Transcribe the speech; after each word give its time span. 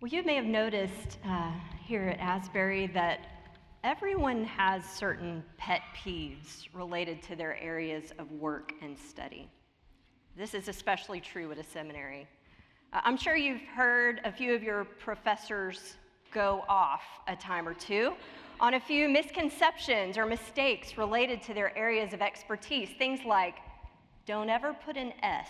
Well, 0.00 0.12
you 0.12 0.22
may 0.22 0.36
have 0.36 0.44
noticed 0.44 1.18
uh, 1.26 1.50
here 1.84 2.06
at 2.06 2.20
Asbury 2.20 2.86
that 2.94 3.18
everyone 3.82 4.44
has 4.44 4.84
certain 4.84 5.42
pet 5.56 5.82
peeves 5.96 6.68
related 6.72 7.20
to 7.24 7.34
their 7.34 7.58
areas 7.58 8.12
of 8.20 8.30
work 8.30 8.74
and 8.80 8.96
study. 8.96 9.50
This 10.36 10.54
is 10.54 10.68
especially 10.68 11.18
true 11.18 11.50
at 11.50 11.58
a 11.58 11.64
seminary. 11.64 12.28
Uh, 12.92 13.00
I'm 13.02 13.16
sure 13.16 13.34
you've 13.34 13.62
heard 13.74 14.20
a 14.24 14.30
few 14.30 14.54
of 14.54 14.62
your 14.62 14.84
professors 14.84 15.96
go 16.32 16.64
off 16.68 17.02
a 17.26 17.34
time 17.34 17.66
or 17.66 17.74
two 17.74 18.12
on 18.60 18.74
a 18.74 18.80
few 18.80 19.08
misconceptions 19.08 20.16
or 20.16 20.26
mistakes 20.26 20.96
related 20.96 21.42
to 21.42 21.54
their 21.54 21.76
areas 21.76 22.12
of 22.12 22.22
expertise. 22.22 22.90
Things 22.98 23.24
like 23.26 23.56
don't 24.26 24.48
ever 24.48 24.76
put 24.84 24.96
an 24.96 25.12
S 25.24 25.48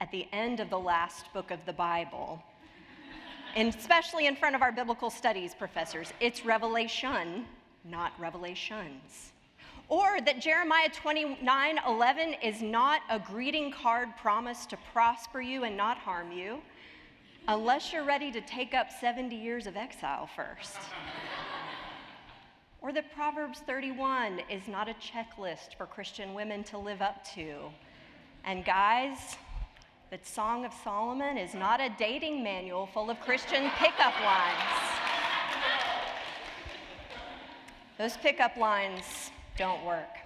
at 0.00 0.10
the 0.10 0.26
end 0.32 0.60
of 0.60 0.70
the 0.70 0.78
last 0.78 1.30
book 1.34 1.50
of 1.50 1.62
the 1.66 1.74
Bible 1.74 2.42
and 3.56 3.74
especially 3.74 4.26
in 4.26 4.36
front 4.36 4.54
of 4.54 4.60
our 4.60 4.70
biblical 4.70 5.08
studies 5.08 5.54
professors. 5.54 6.12
It's 6.20 6.44
revelation, 6.44 7.46
not 7.84 8.12
revelations. 8.20 9.32
Or 9.88 10.20
that 10.20 10.40
Jeremiah 10.40 10.90
29 10.90 11.80
11 11.86 12.34
is 12.42 12.60
not 12.60 13.00
a 13.08 13.18
greeting 13.18 13.72
card 13.72 14.10
promise 14.20 14.66
to 14.66 14.76
prosper 14.92 15.40
you 15.40 15.64
and 15.64 15.76
not 15.76 15.96
harm 15.96 16.32
you, 16.32 16.58
unless 17.48 17.92
you're 17.92 18.04
ready 18.04 18.30
to 18.30 18.40
take 18.42 18.74
up 18.74 18.90
70 18.90 19.34
years 19.34 19.66
of 19.66 19.76
exile 19.76 20.28
first. 20.36 20.76
or 22.82 22.92
that 22.92 23.14
Proverbs 23.14 23.60
31 23.60 24.40
is 24.50 24.68
not 24.68 24.88
a 24.88 24.94
checklist 24.94 25.76
for 25.78 25.86
Christian 25.86 26.34
women 26.34 26.62
to 26.64 26.78
live 26.78 27.00
up 27.00 27.24
to. 27.34 27.70
And 28.44 28.64
guys, 28.64 29.36
that 30.10 30.26
Song 30.26 30.64
of 30.64 30.72
Solomon 30.84 31.36
is 31.36 31.52
not 31.54 31.80
a 31.80 31.90
dating 31.98 32.42
manual 32.42 32.86
full 32.86 33.10
of 33.10 33.20
Christian 33.20 33.70
pickup 33.76 34.14
lines. 34.24 34.86
Those 37.98 38.16
pickup 38.18 38.56
lines 38.56 39.30
don't 39.56 39.84
work. 39.84 40.18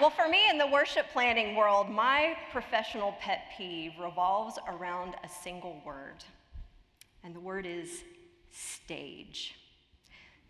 Well, 0.00 0.10
for 0.10 0.28
me 0.28 0.50
in 0.50 0.58
the 0.58 0.66
worship 0.66 1.06
planning 1.12 1.56
world, 1.56 1.88
my 1.88 2.36
professional 2.52 3.12
pet 3.20 3.44
peeve 3.56 3.92
revolves 4.00 4.58
around 4.68 5.14
a 5.24 5.28
single 5.28 5.80
word, 5.86 6.24
and 7.22 7.34
the 7.34 7.40
word 7.40 7.64
is 7.64 8.02
stage. 8.50 9.54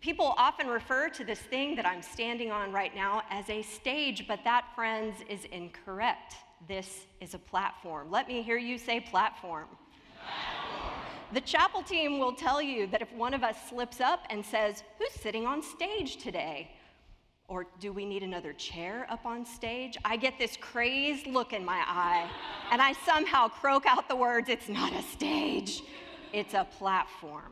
People 0.01 0.35
often 0.37 0.67
refer 0.67 1.09
to 1.09 1.23
this 1.23 1.39
thing 1.39 1.75
that 1.75 1.85
I'm 1.85 2.01
standing 2.01 2.51
on 2.51 2.71
right 2.71 2.95
now 2.95 3.23
as 3.29 3.49
a 3.49 3.61
stage, 3.61 4.27
but 4.27 4.43
that, 4.43 4.65
friends, 4.75 5.15
is 5.29 5.45
incorrect. 5.45 6.35
This 6.67 7.05
is 7.21 7.33
a 7.35 7.39
platform. 7.39 8.09
Let 8.09 8.27
me 8.27 8.41
hear 8.41 8.57
you 8.57 8.77
say 8.77 8.99
platform. 8.99 9.67
platform. 9.67 10.93
The 11.33 11.41
chapel 11.41 11.83
team 11.83 12.17
will 12.17 12.33
tell 12.33 12.61
you 12.61 12.87
that 12.87 13.01
if 13.01 13.11
one 13.13 13.33
of 13.33 13.43
us 13.43 13.55
slips 13.69 14.01
up 14.01 14.25
and 14.29 14.43
says, 14.43 14.83
Who's 14.97 15.11
sitting 15.21 15.45
on 15.45 15.61
stage 15.61 16.17
today? 16.17 16.71
Or 17.47 17.67
do 17.79 17.93
we 17.93 18.05
need 18.05 18.23
another 18.23 18.53
chair 18.53 19.05
up 19.11 19.25
on 19.25 19.45
stage? 19.45 19.97
I 20.03 20.17
get 20.17 20.39
this 20.39 20.57
crazed 20.57 21.27
look 21.27 21.53
in 21.53 21.63
my 21.63 21.83
eye, 21.85 22.27
and 22.71 22.81
I 22.81 22.93
somehow 23.05 23.47
croak 23.47 23.85
out 23.85 24.09
the 24.09 24.15
words, 24.15 24.49
It's 24.49 24.69
not 24.69 24.93
a 24.93 25.03
stage, 25.03 25.83
it's 26.33 26.55
a 26.55 26.65
platform. 26.79 27.51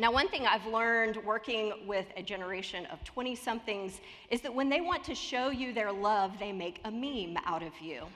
Now, 0.00 0.12
one 0.12 0.28
thing 0.28 0.46
I've 0.46 0.64
learned 0.64 1.16
working 1.24 1.72
with 1.84 2.06
a 2.16 2.22
generation 2.22 2.86
of 2.86 3.02
20 3.02 3.34
somethings 3.34 4.00
is 4.30 4.40
that 4.42 4.54
when 4.54 4.68
they 4.68 4.80
want 4.80 5.02
to 5.02 5.14
show 5.14 5.50
you 5.50 5.72
their 5.72 5.90
love, 5.90 6.38
they 6.38 6.52
make 6.52 6.80
a 6.84 6.90
meme 6.90 7.36
out 7.44 7.64
of 7.64 7.72
you. 7.80 8.02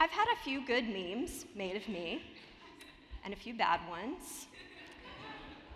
I've 0.00 0.08
had 0.08 0.24
a 0.32 0.36
few 0.42 0.66
good 0.66 0.88
memes 0.88 1.44
made 1.54 1.76
of 1.76 1.86
me 1.86 2.22
and 3.26 3.34
a 3.34 3.36
few 3.36 3.52
bad 3.52 3.80
ones. 3.90 4.46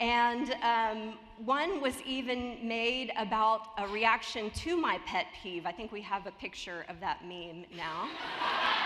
And 0.01 0.55
um, 0.63 1.19
one 1.45 1.83
was 1.83 2.01
even 2.07 2.67
made 2.67 3.13
about 3.19 3.73
a 3.77 3.87
reaction 3.89 4.51
to 4.53 4.75
my 4.75 4.99
pet 5.05 5.27
peeve. 5.43 5.67
I 5.67 5.73
think 5.73 5.93
we 5.93 6.01
have 6.01 6.27
a 6.27 6.31
picture 6.31 6.87
of 6.89 6.99
that 7.01 7.27
meme 7.27 7.67
now. 7.77 8.09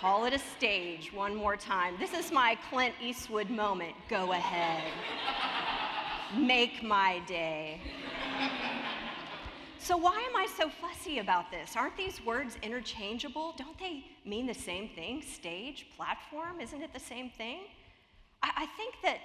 call 0.00 0.24
it 0.26 0.32
a 0.32 0.38
stage 0.38 1.12
one 1.12 1.34
more 1.34 1.56
time. 1.56 1.94
This 1.98 2.12
is 2.12 2.30
my 2.30 2.56
Clint 2.68 2.94
Eastwood 3.02 3.50
moment. 3.50 3.94
Go 4.08 4.32
ahead. 4.32 4.84
Make 6.36 6.82
my 6.82 7.20
day. 7.26 7.80
So, 9.78 9.96
why 9.96 10.16
am 10.28 10.36
I 10.36 10.48
so 10.56 10.68
fussy 10.68 11.20
about 11.20 11.50
this? 11.50 11.76
Aren't 11.76 11.96
these 11.96 12.24
words 12.24 12.58
interchangeable? 12.62 13.54
Don't 13.56 13.78
they 13.78 14.04
mean 14.24 14.46
the 14.46 14.54
same 14.54 14.88
thing? 14.88 15.22
Stage, 15.22 15.86
platform, 15.96 16.60
isn't 16.60 16.82
it 16.82 16.92
the 16.92 17.00
same 17.00 17.30
thing? 17.30 17.60
I, 18.42 18.50
I 18.56 18.66
think 18.76 18.96
that 19.04 19.18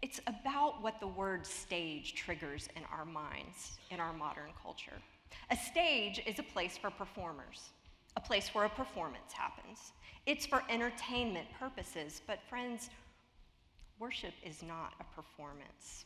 it's 0.00 0.20
about 0.28 0.80
what 0.80 1.00
the 1.00 1.08
word 1.08 1.44
stage 1.44 2.14
triggers 2.14 2.68
in 2.76 2.82
our 2.96 3.04
minds 3.04 3.78
in 3.90 3.98
our 3.98 4.12
modern 4.12 4.50
culture. 4.62 5.02
A 5.50 5.56
stage 5.56 6.22
is 6.26 6.38
a 6.38 6.44
place 6.44 6.78
for 6.78 6.90
performers, 6.90 7.70
a 8.18 8.20
place 8.20 8.48
where 8.52 8.64
a 8.64 8.68
performance 8.68 9.32
happens. 9.32 9.92
It's 10.26 10.44
for 10.44 10.64
entertainment 10.68 11.46
purposes. 11.56 12.20
But, 12.26 12.40
friends, 12.50 12.90
worship 14.00 14.34
is 14.44 14.60
not 14.60 14.92
a 15.00 15.04
performance, 15.14 16.04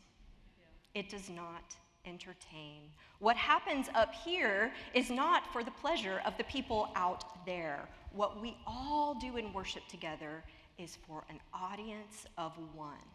it 0.95 1.09
does 1.09 1.31
not 1.31 1.75
entertain. 2.05 2.83
What 3.21 3.37
happens 3.37 3.87
up 3.95 4.12
here 4.12 4.73
is 4.93 5.09
not 5.09 5.50
for 5.53 5.65
the 5.65 5.71
pleasure 5.71 6.21
of 6.27 6.37
the 6.37 6.45
people 6.45 6.91
out 6.97 7.47
there. 7.47 7.89
What 8.12 8.43
we 8.43 8.59
all 8.67 9.15
do 9.15 9.39
in 9.39 9.53
worship 9.53 9.87
together 9.89 10.44
is 10.79 10.99
for 11.06 11.25
an 11.31 11.39
audience 11.55 12.27
of 12.37 12.53
one. 12.75 13.06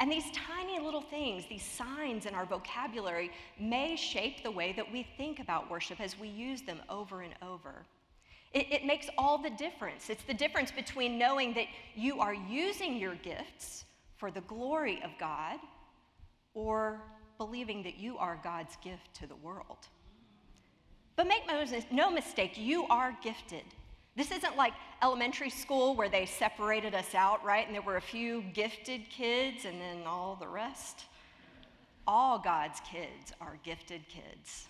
And 0.00 0.10
these 0.10 0.30
tiny 0.32 0.80
little 0.80 1.00
things, 1.00 1.44
these 1.48 1.64
signs 1.64 2.26
in 2.26 2.34
our 2.34 2.44
vocabulary, 2.44 3.30
may 3.58 3.96
shape 3.96 4.42
the 4.42 4.50
way 4.50 4.74
that 4.76 4.92
we 4.92 5.06
think 5.16 5.38
about 5.38 5.70
worship 5.70 6.00
as 6.00 6.18
we 6.18 6.28
use 6.28 6.60
them 6.62 6.80
over 6.90 7.22
and 7.22 7.34
over. 7.40 7.86
It, 8.52 8.66
it 8.70 8.84
makes 8.84 9.08
all 9.16 9.38
the 9.38 9.50
difference. 9.50 10.10
It's 10.10 10.24
the 10.24 10.34
difference 10.34 10.70
between 10.70 11.18
knowing 11.18 11.54
that 11.54 11.66
you 11.94 12.20
are 12.20 12.34
using 12.34 12.96
your 12.96 13.14
gifts 13.16 13.84
for 14.16 14.30
the 14.30 14.42
glory 14.42 15.02
of 15.02 15.10
God 15.18 15.58
or 16.54 17.00
believing 17.38 17.82
that 17.84 17.96
you 17.98 18.18
are 18.18 18.38
God's 18.44 18.76
gift 18.82 19.14
to 19.14 19.26
the 19.26 19.36
world. 19.36 19.88
But 21.16 21.26
make 21.26 21.42
no 21.90 22.10
mistake, 22.10 22.52
you 22.56 22.86
are 22.88 23.16
gifted. 23.22 23.64
This 24.16 24.30
isn't 24.30 24.56
like 24.56 24.74
elementary 25.02 25.50
school 25.50 25.94
where 25.94 26.08
they 26.08 26.26
separated 26.26 26.94
us 26.94 27.14
out, 27.14 27.42
right? 27.44 27.66
And 27.66 27.74
there 27.74 27.82
were 27.82 27.96
a 27.96 28.02
few 28.02 28.42
gifted 28.52 29.08
kids 29.08 29.64
and 29.64 29.80
then 29.80 30.02
all 30.06 30.36
the 30.38 30.48
rest. 30.48 31.06
All 32.06 32.38
God's 32.38 32.80
kids 32.80 33.32
are 33.40 33.58
gifted 33.62 34.02
kids 34.08 34.66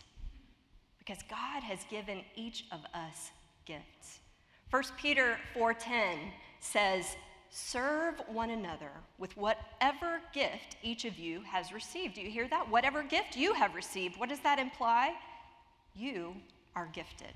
because 0.99 1.19
God 1.29 1.63
has 1.63 1.81
given 1.91 2.21
each 2.37 2.67
of 2.71 2.81
us 2.95 3.31
gifts. 3.65 4.21
1 4.71 4.97
Peter 4.97 5.39
4:10 5.55 6.33
says, 6.61 7.17
"Serve 7.51 8.19
one 8.29 8.51
another 8.51 8.93
with 9.19 9.37
whatever 9.37 10.23
gift 10.33 10.77
each 10.83 11.05
of 11.05 11.19
you 11.19 11.43
has 11.43 11.73
received." 11.73 12.15
Do 12.15 12.23
you 12.23 12.31
hear 12.31 12.49
that? 12.49 12.69
Whatever 12.69 13.03
gift 13.03 13.37
you 13.37 13.53
have 13.55 13.75
received. 13.75 14.17
What 14.17 14.29
does 14.29 14.41
that 14.41 14.59
imply? 14.59 15.15
You 15.95 16.41
are 16.75 16.87
gifted. 16.87 17.35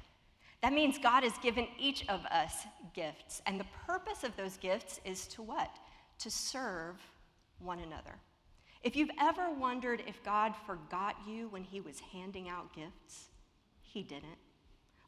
That 0.62 0.72
means 0.72 0.98
God 0.98 1.22
has 1.22 1.36
given 1.38 1.68
each 1.78 2.08
of 2.08 2.24
us 2.26 2.66
gifts, 2.94 3.42
and 3.46 3.60
the 3.60 3.64
purpose 3.86 4.24
of 4.24 4.34
those 4.36 4.56
gifts 4.56 5.00
is 5.04 5.26
to 5.28 5.42
what? 5.42 5.78
To 6.20 6.30
serve 6.30 7.00
one 7.58 7.80
another. 7.80 8.18
If 8.82 8.96
you've 8.96 9.10
ever 9.18 9.50
wondered 9.50 10.02
if 10.06 10.22
God 10.22 10.54
forgot 10.64 11.16
you 11.26 11.48
when 11.48 11.64
he 11.64 11.80
was 11.80 12.00
handing 12.00 12.48
out 12.48 12.72
gifts, 12.72 13.28
he 13.82 14.02
didn't. 14.02 14.38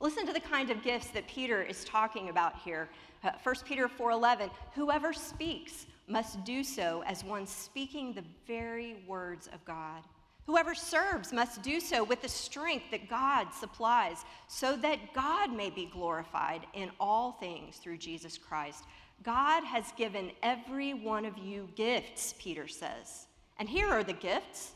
Listen 0.01 0.27
to 0.27 0.33
the 0.33 0.41
kind 0.41 0.71
of 0.71 0.83
gifts 0.83 1.09
that 1.09 1.27
Peter 1.27 1.63
is 1.63 1.85
talking 1.85 2.29
about 2.29 2.57
here. 2.61 2.89
Uh, 3.25 3.33
1 3.43 3.65
Peter 3.65 3.89
4:11, 3.89 4.51
whoever 4.75 5.13
speaks 5.13 5.87
must 6.07 6.45
do 6.45 6.63
so 6.63 7.03
as 7.05 7.25
one 7.25 7.47
speaking 7.47 8.13
the 8.13 8.25
very 8.47 9.03
words 9.07 9.49
of 9.49 9.65
God. 9.65 10.03
Whoever 10.47 10.75
serves 10.75 11.33
must 11.33 11.63
do 11.63 11.79
so 11.81 12.05
with 12.05 12.23
the 12.23 12.29
strength 12.29 12.91
that 12.91 13.11
God 13.11 13.53
supplies, 13.53 14.25
so 14.47 14.77
that 14.77 15.13
God 15.13 15.53
may 15.53 15.69
be 15.69 15.85
glorified 15.85 16.67
in 16.73 16.91
all 16.99 17.33
things 17.33 17.77
through 17.77 17.99
Jesus 17.99 18.39
Christ. 18.39 18.85
God 19.23 19.65
has 19.65 19.93
given 19.93 20.31
every 20.43 20.95
one 20.95 21.27
of 21.27 21.37
you 21.37 21.69
gifts, 21.75 22.35
Peter 22.39 22.69
says. 22.69 23.27
And 23.59 23.69
here 23.69 23.91
are 23.91 24.05
the 24.05 24.13
gifts 24.13 24.73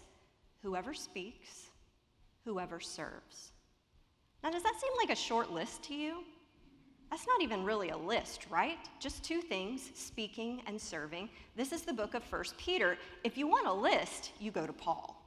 whoever 0.62 0.92
speaks, 0.92 1.68
whoever 2.44 2.80
serves. 2.80 3.51
Now, 4.42 4.50
does 4.50 4.62
that 4.62 4.74
seem 4.80 4.92
like 4.98 5.10
a 5.10 5.20
short 5.20 5.52
list 5.52 5.84
to 5.84 5.94
you? 5.94 6.24
That's 7.10 7.26
not 7.26 7.42
even 7.42 7.62
really 7.62 7.90
a 7.90 7.96
list, 7.96 8.46
right? 8.50 8.78
Just 8.98 9.22
two 9.22 9.40
things 9.40 9.90
speaking 9.94 10.62
and 10.66 10.80
serving. 10.80 11.28
This 11.56 11.70
is 11.70 11.82
the 11.82 11.92
book 11.92 12.14
of 12.14 12.24
First 12.24 12.56
Peter. 12.56 12.96
If 13.22 13.36
you 13.36 13.46
want 13.46 13.66
a 13.66 13.72
list, 13.72 14.32
you 14.40 14.50
go 14.50 14.66
to 14.66 14.72
Paul. 14.72 15.22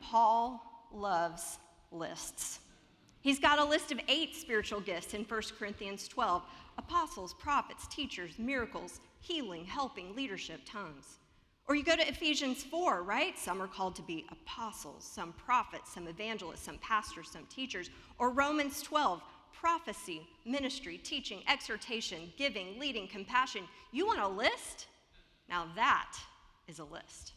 Paul 0.00 0.62
loves 0.94 1.58
lists. 1.90 2.60
He's 3.22 3.38
got 3.38 3.58
a 3.58 3.64
list 3.64 3.92
of 3.92 4.00
eight 4.08 4.34
spiritual 4.34 4.80
gifts 4.80 5.14
in 5.14 5.24
1 5.24 5.42
Corinthians 5.58 6.08
12 6.08 6.42
apostles, 6.78 7.34
prophets, 7.34 7.86
teachers, 7.88 8.38
miracles, 8.38 9.00
healing, 9.20 9.64
helping, 9.64 10.14
leadership, 10.14 10.60
tongues. 10.64 11.18
Or 11.72 11.74
you 11.74 11.84
go 11.84 11.96
to 11.96 12.06
Ephesians 12.06 12.62
4, 12.64 13.02
right? 13.02 13.38
Some 13.38 13.62
are 13.62 13.66
called 13.66 13.96
to 13.96 14.02
be 14.02 14.26
apostles, 14.30 15.04
some 15.10 15.32
prophets, 15.32 15.90
some 15.94 16.06
evangelists, 16.06 16.64
some 16.64 16.76
pastors, 16.82 17.30
some 17.30 17.46
teachers. 17.46 17.88
Or 18.18 18.28
Romans 18.28 18.82
12, 18.82 19.22
prophecy, 19.58 20.20
ministry, 20.44 20.98
teaching, 20.98 21.40
exhortation, 21.48 22.30
giving, 22.36 22.78
leading, 22.78 23.08
compassion. 23.08 23.62
You 23.90 24.06
want 24.06 24.20
a 24.20 24.28
list? 24.28 24.88
Now 25.48 25.66
that 25.74 26.12
is 26.68 26.78
a 26.78 26.84
list. 26.84 27.32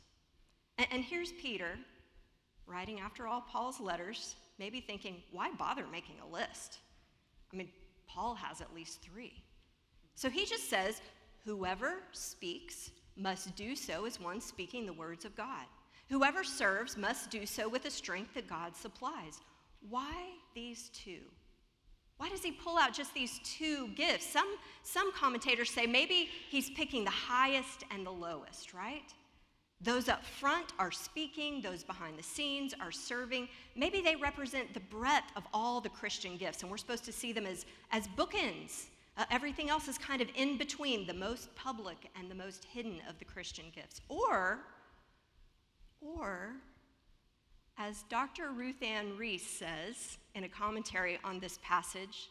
And, 0.79 0.87
and 0.91 1.01
here's 1.01 1.31
Peter 1.31 1.77
writing 2.67 2.99
after 2.99 3.27
all 3.27 3.39
Paul's 3.39 3.79
letters, 3.79 4.35
maybe 4.59 4.81
thinking, 4.81 5.23
why 5.31 5.49
bother 5.53 5.85
making 5.89 6.15
a 6.19 6.27
list? 6.29 6.79
I 7.53 7.55
mean, 7.55 7.69
Paul 8.05 8.35
has 8.35 8.59
at 8.59 8.75
least 8.75 9.01
three. 9.01 9.45
So 10.15 10.29
he 10.29 10.45
just 10.45 10.69
says, 10.69 10.99
whoever 11.45 11.99
speaks 12.11 12.91
must 13.17 13.55
do 13.55 13.75
so 13.75 14.05
as 14.05 14.19
one 14.19 14.41
speaking 14.41 14.85
the 14.85 14.93
words 14.93 15.25
of 15.25 15.35
God. 15.35 15.65
Whoever 16.09 16.43
serves 16.43 16.97
must 16.97 17.29
do 17.29 17.45
so 17.45 17.67
with 17.67 17.83
the 17.83 17.91
strength 17.91 18.33
that 18.35 18.47
God 18.47 18.75
supplies. 18.75 19.41
Why 19.89 20.13
these 20.53 20.89
two? 20.93 21.21
Why 22.17 22.29
does 22.29 22.43
he 22.43 22.51
pull 22.51 22.77
out 22.77 22.93
just 22.93 23.13
these 23.13 23.39
two 23.43 23.89
gifts? 23.89 24.25
Some, 24.25 24.55
some 24.83 25.11
commentators 25.13 25.69
say 25.69 25.85
maybe 25.85 26.29
he's 26.49 26.69
picking 26.69 27.03
the 27.03 27.11
highest 27.11 27.83
and 27.91 28.05
the 28.05 28.11
lowest, 28.11 28.73
right? 28.73 29.13
Those 29.81 30.07
up 30.07 30.23
front 30.23 30.71
are 30.79 30.91
speaking, 30.91 31.61
those 31.61 31.83
behind 31.83 32.17
the 32.17 32.23
scenes 32.23 32.73
are 32.79 32.91
serving. 32.91 33.49
Maybe 33.75 34.01
they 34.01 34.15
represent 34.15 34.73
the 34.73 34.79
breadth 34.79 35.31
of 35.35 35.43
all 35.53 35.81
the 35.81 35.89
Christian 35.89 36.37
gifts, 36.37 36.61
and 36.61 36.71
we're 36.71 36.77
supposed 36.77 37.03
to 37.05 37.11
see 37.11 37.33
them 37.33 37.45
as, 37.45 37.65
as 37.91 38.07
bookends. 38.07 38.85
Uh, 39.17 39.23
everything 39.31 39.69
else 39.69 39.87
is 39.87 39.97
kind 39.97 40.21
of 40.21 40.27
in 40.35 40.57
between 40.57 41.07
the 41.07 41.13
most 41.13 41.53
public 41.55 42.09
and 42.19 42.29
the 42.29 42.35
most 42.35 42.65
hidden 42.65 43.01
of 43.09 43.17
the 43.19 43.25
Christian 43.25 43.65
gifts. 43.73 44.01
Or, 44.09 44.59
or, 46.01 46.53
as 47.77 48.03
Dr. 48.09 48.51
Ruth 48.51 48.81
Anne 48.81 49.17
Reese 49.17 49.47
says 49.47 50.17
in 50.33 50.43
a 50.43 50.49
commentary 50.49 51.17
on 51.23 51.39
this 51.39 51.59
passage, 51.63 52.29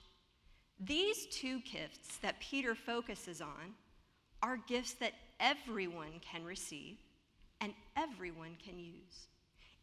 these 0.81 1.27
two 1.27 1.61
gifts 1.61 2.19
that 2.19 2.41
Peter 2.41 2.75
focuses 2.75 3.41
on 3.41 3.75
are 4.43 4.59
gifts 4.69 4.93
that 4.95 5.13
everyone 5.41 6.21
can 6.21 6.45
receive 6.45 6.99
and 7.61 7.73
everyone 7.97 8.57
can 8.63 8.79
use. 8.79 9.29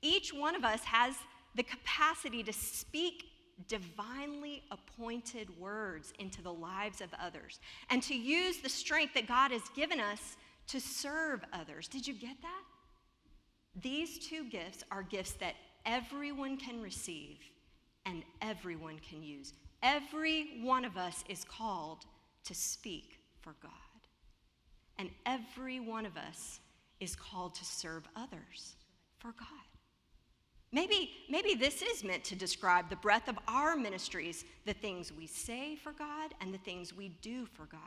Each 0.02 0.34
one 0.34 0.56
of 0.56 0.64
us 0.64 0.84
has 0.84 1.16
the 1.56 1.64
capacity 1.64 2.44
to 2.44 2.54
speak 2.54 3.26
divinely 3.68 4.64
appointed 4.72 5.50
words 5.60 6.14
into 6.20 6.42
the 6.42 6.54
lives 6.54 7.02
of 7.02 7.10
others 7.22 7.60
and 7.90 8.02
to 8.04 8.16
use 8.16 8.58
the 8.58 8.70
strength 8.70 9.14
that 9.14 9.28
God 9.28 9.52
has 9.52 9.64
given 9.76 10.00
us 10.00 10.38
to 10.68 10.80
serve 10.80 11.42
others. 11.54 11.88
Did 11.88 12.08
you 12.08 12.14
get 12.14 12.42
that? 12.42 12.64
These 13.82 14.20
two 14.28 14.46
gifts 14.46 14.84
are 14.92 15.04
gifts 15.04 15.34
that 15.34 15.56
everyone 15.86 16.58
can 16.58 16.82
receive 16.82 17.38
and 18.06 18.24
everyone 18.42 19.00
can 19.00 19.24
use. 19.24 19.54
Every 19.84 20.62
one 20.62 20.86
of 20.86 20.98
us 20.98 21.24
is 21.30 21.44
called 21.44 22.06
to 22.46 22.54
speak 22.54 23.20
for 23.42 23.56
God. 23.62 23.72
And 24.98 25.10
every 25.26 25.80
one 25.80 26.06
of 26.06 26.18
us 26.18 26.60
is 27.00 27.16
called 27.16 27.56
to 27.56 27.66
serve 27.66 28.08
others 28.16 28.76
for 29.20 29.34
God. 29.40 29.71
Maybe, 30.74 31.12
maybe 31.30 31.54
this 31.54 31.82
is 31.82 32.04
meant 32.04 32.24
to 32.26 32.36
describe 32.36 32.90
the 32.90 32.96
breadth 32.96 33.28
of 33.28 33.38
our 33.48 33.76
ministries, 33.76 34.46
the 34.66 34.74
things 34.74 35.12
we 35.12 35.28
say 35.28 35.76
for 35.76 35.92
God 35.92 36.34
and 36.40 36.54
the 36.54 36.60
things 36.60 36.96
we 36.96 37.10
do 37.22 37.46
for 37.46 37.66
God. 37.66 37.80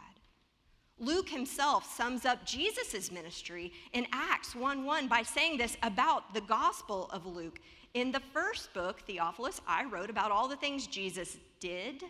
Luke 0.98 1.28
himself 1.28 1.92
sums 1.96 2.24
up 2.24 2.44
Jesus' 2.44 3.10
ministry 3.10 3.72
in 3.92 4.06
Acts 4.12 4.54
1 4.54 4.84
1 4.84 5.08
by 5.08 5.22
saying 5.22 5.58
this 5.58 5.76
about 5.82 6.34
the 6.34 6.40
Gospel 6.42 7.08
of 7.10 7.26
Luke. 7.26 7.58
In 7.94 8.12
the 8.12 8.22
first 8.32 8.72
book, 8.74 9.00
Theophilus, 9.00 9.60
I 9.66 9.84
wrote 9.84 10.10
about 10.10 10.30
all 10.30 10.46
the 10.46 10.56
things 10.56 10.86
Jesus 10.86 11.36
did 11.60 12.04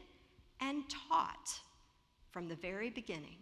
and 0.61 0.83
taught 1.09 1.51
from 2.31 2.49
the 2.49 2.57
very 2.57 2.91
beginning. 2.91 3.37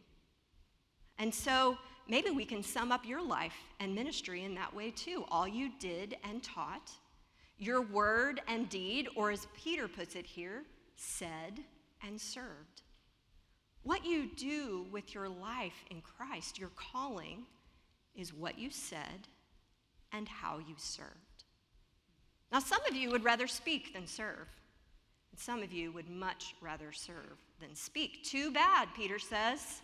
And 1.18 1.34
so 1.34 1.76
maybe 2.08 2.30
we 2.30 2.44
can 2.44 2.62
sum 2.62 2.92
up 2.92 3.06
your 3.06 3.22
life 3.22 3.54
and 3.80 3.94
ministry 3.94 4.44
in 4.44 4.54
that 4.56 4.74
way 4.74 4.90
too. 4.90 5.24
All 5.28 5.48
you 5.48 5.70
did 5.78 6.16
and 6.24 6.42
taught, 6.42 6.90
your 7.62 7.80
word 7.80 8.40
and 8.48 8.68
deed, 8.68 9.08
or 9.14 9.30
as 9.30 9.46
Peter 9.54 9.86
puts 9.86 10.16
it 10.16 10.26
here, 10.26 10.64
said 10.96 11.60
and 12.04 12.20
served. 12.20 12.82
What 13.84 14.04
you 14.04 14.28
do 14.34 14.86
with 14.90 15.14
your 15.14 15.28
life 15.28 15.84
in 15.88 16.00
Christ, 16.00 16.58
your 16.58 16.72
calling, 16.74 17.44
is 18.16 18.34
what 18.34 18.58
you 18.58 18.70
said 18.70 19.28
and 20.12 20.28
how 20.28 20.58
you 20.58 20.74
served. 20.76 21.08
Now, 22.50 22.58
some 22.58 22.80
of 22.88 22.96
you 22.96 23.10
would 23.10 23.24
rather 23.24 23.46
speak 23.46 23.94
than 23.94 24.08
serve. 24.08 24.48
And 25.30 25.40
some 25.40 25.62
of 25.62 25.72
you 25.72 25.92
would 25.92 26.10
much 26.10 26.54
rather 26.60 26.90
serve 26.90 27.38
than 27.60 27.76
speak. 27.76 28.24
Too 28.24 28.50
bad, 28.50 28.88
Peter 28.94 29.20
says. 29.20 29.80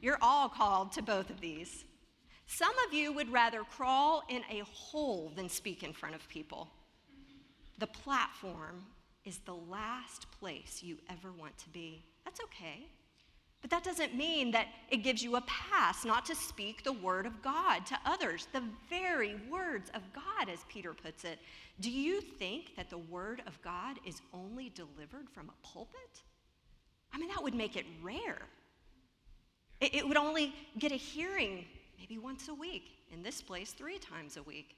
You're 0.00 0.18
all 0.22 0.48
called 0.48 0.92
to 0.92 1.02
both 1.02 1.30
of 1.30 1.40
these. 1.40 1.84
Some 2.46 2.74
of 2.86 2.92
you 2.92 3.12
would 3.12 3.32
rather 3.32 3.62
crawl 3.64 4.22
in 4.28 4.42
a 4.50 4.62
hole 4.72 5.32
than 5.34 5.48
speak 5.48 5.82
in 5.82 5.92
front 5.92 6.14
of 6.14 6.28
people. 6.28 6.68
The 7.78 7.86
platform 7.86 8.84
is 9.24 9.38
the 9.38 9.54
last 9.54 10.30
place 10.38 10.82
you 10.82 10.98
ever 11.08 11.32
want 11.32 11.56
to 11.58 11.68
be. 11.70 12.04
That's 12.24 12.40
okay. 12.40 12.86
But 13.60 13.70
that 13.70 13.84
doesn't 13.84 14.16
mean 14.16 14.50
that 14.50 14.66
it 14.90 14.98
gives 14.98 15.22
you 15.22 15.36
a 15.36 15.40
pass 15.42 16.04
not 16.04 16.26
to 16.26 16.34
speak 16.34 16.82
the 16.82 16.92
word 16.92 17.26
of 17.26 17.40
God 17.42 17.86
to 17.86 17.98
others, 18.04 18.48
the 18.52 18.64
very 18.90 19.36
words 19.48 19.88
of 19.94 20.02
God, 20.12 20.48
as 20.52 20.64
Peter 20.68 20.92
puts 20.92 21.24
it. 21.24 21.38
Do 21.80 21.88
you 21.88 22.20
think 22.20 22.74
that 22.76 22.90
the 22.90 22.98
word 22.98 23.40
of 23.46 23.60
God 23.62 24.00
is 24.04 24.20
only 24.34 24.70
delivered 24.70 25.30
from 25.30 25.48
a 25.48 25.66
pulpit? 25.66 26.22
I 27.12 27.18
mean, 27.18 27.28
that 27.28 27.42
would 27.42 27.54
make 27.54 27.76
it 27.76 27.86
rare. 28.02 28.42
It, 29.80 30.06
would 30.06 30.16
only 30.16 30.54
get 30.78 30.92
a 30.92 30.96
hearing 30.96 31.64
maybe 32.02 32.18
once 32.18 32.48
a 32.48 32.54
week, 32.54 32.98
in 33.12 33.22
this 33.22 33.40
place, 33.40 33.70
three 33.70 33.98
times 33.98 34.36
a 34.36 34.42
week. 34.42 34.76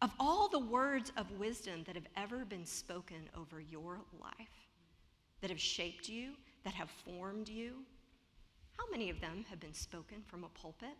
Of 0.00 0.10
all 0.18 0.48
the 0.48 0.58
words 0.58 1.12
of 1.18 1.30
wisdom 1.32 1.84
that 1.86 1.96
have 1.96 2.06
ever 2.16 2.46
been 2.46 2.64
spoken 2.64 3.28
over 3.36 3.60
your 3.60 4.00
life, 4.18 4.32
that 5.42 5.50
have 5.50 5.60
shaped 5.60 6.08
you, 6.08 6.30
that 6.64 6.72
have 6.72 6.88
formed 7.04 7.48
you, 7.48 7.74
how 8.78 8.84
many 8.90 9.10
of 9.10 9.20
them 9.20 9.44
have 9.50 9.60
been 9.60 9.74
spoken 9.74 10.22
from 10.26 10.44
a 10.44 10.48
pulpit? 10.48 10.96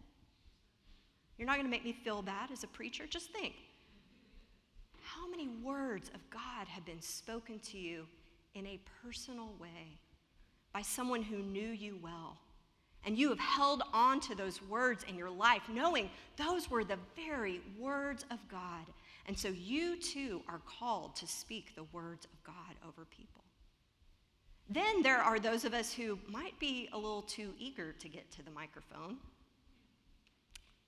You're 1.38 1.46
not 1.46 1.54
going 1.54 1.66
to 1.66 1.70
make 1.70 1.84
me 1.84 1.96
feel 2.04 2.20
bad 2.20 2.50
as 2.50 2.62
a 2.62 2.68
preacher. 2.68 3.06
Just 3.08 3.32
think. 3.32 3.54
How 5.00 5.26
many 5.30 5.48
words 5.62 6.10
of 6.12 6.20
God 6.28 6.68
have 6.68 6.84
been 6.84 7.00
spoken 7.00 7.60
to 7.60 7.78
you 7.78 8.04
in 8.54 8.66
a 8.66 8.80
personal 9.02 9.54
way 9.58 9.96
by 10.74 10.82
someone 10.82 11.22
who 11.22 11.38
knew 11.38 11.68
you 11.68 11.98
well? 12.02 12.36
And 13.04 13.16
you 13.16 13.28
have 13.28 13.38
held 13.38 13.82
on 13.92 14.20
to 14.20 14.34
those 14.34 14.60
words 14.62 15.04
in 15.08 15.16
your 15.16 15.30
life, 15.30 15.62
knowing 15.72 16.10
those 16.36 16.70
were 16.70 16.84
the 16.84 16.98
very 17.16 17.60
words 17.78 18.24
of 18.30 18.38
God. 18.50 18.86
And 19.26 19.38
so 19.38 19.48
you 19.48 19.96
too 19.96 20.42
are 20.48 20.60
called 20.66 21.14
to 21.16 21.26
speak 21.26 21.74
the 21.74 21.84
words 21.92 22.26
of 22.26 22.42
God 22.44 22.76
over 22.86 23.04
people. 23.04 23.44
Then 24.68 25.02
there 25.02 25.18
are 25.18 25.38
those 25.38 25.64
of 25.64 25.72
us 25.72 25.92
who 25.92 26.18
might 26.28 26.58
be 26.58 26.88
a 26.92 26.98
little 26.98 27.22
too 27.22 27.54
eager 27.58 27.92
to 27.92 28.08
get 28.08 28.30
to 28.32 28.42
the 28.42 28.50
microphone. 28.50 29.16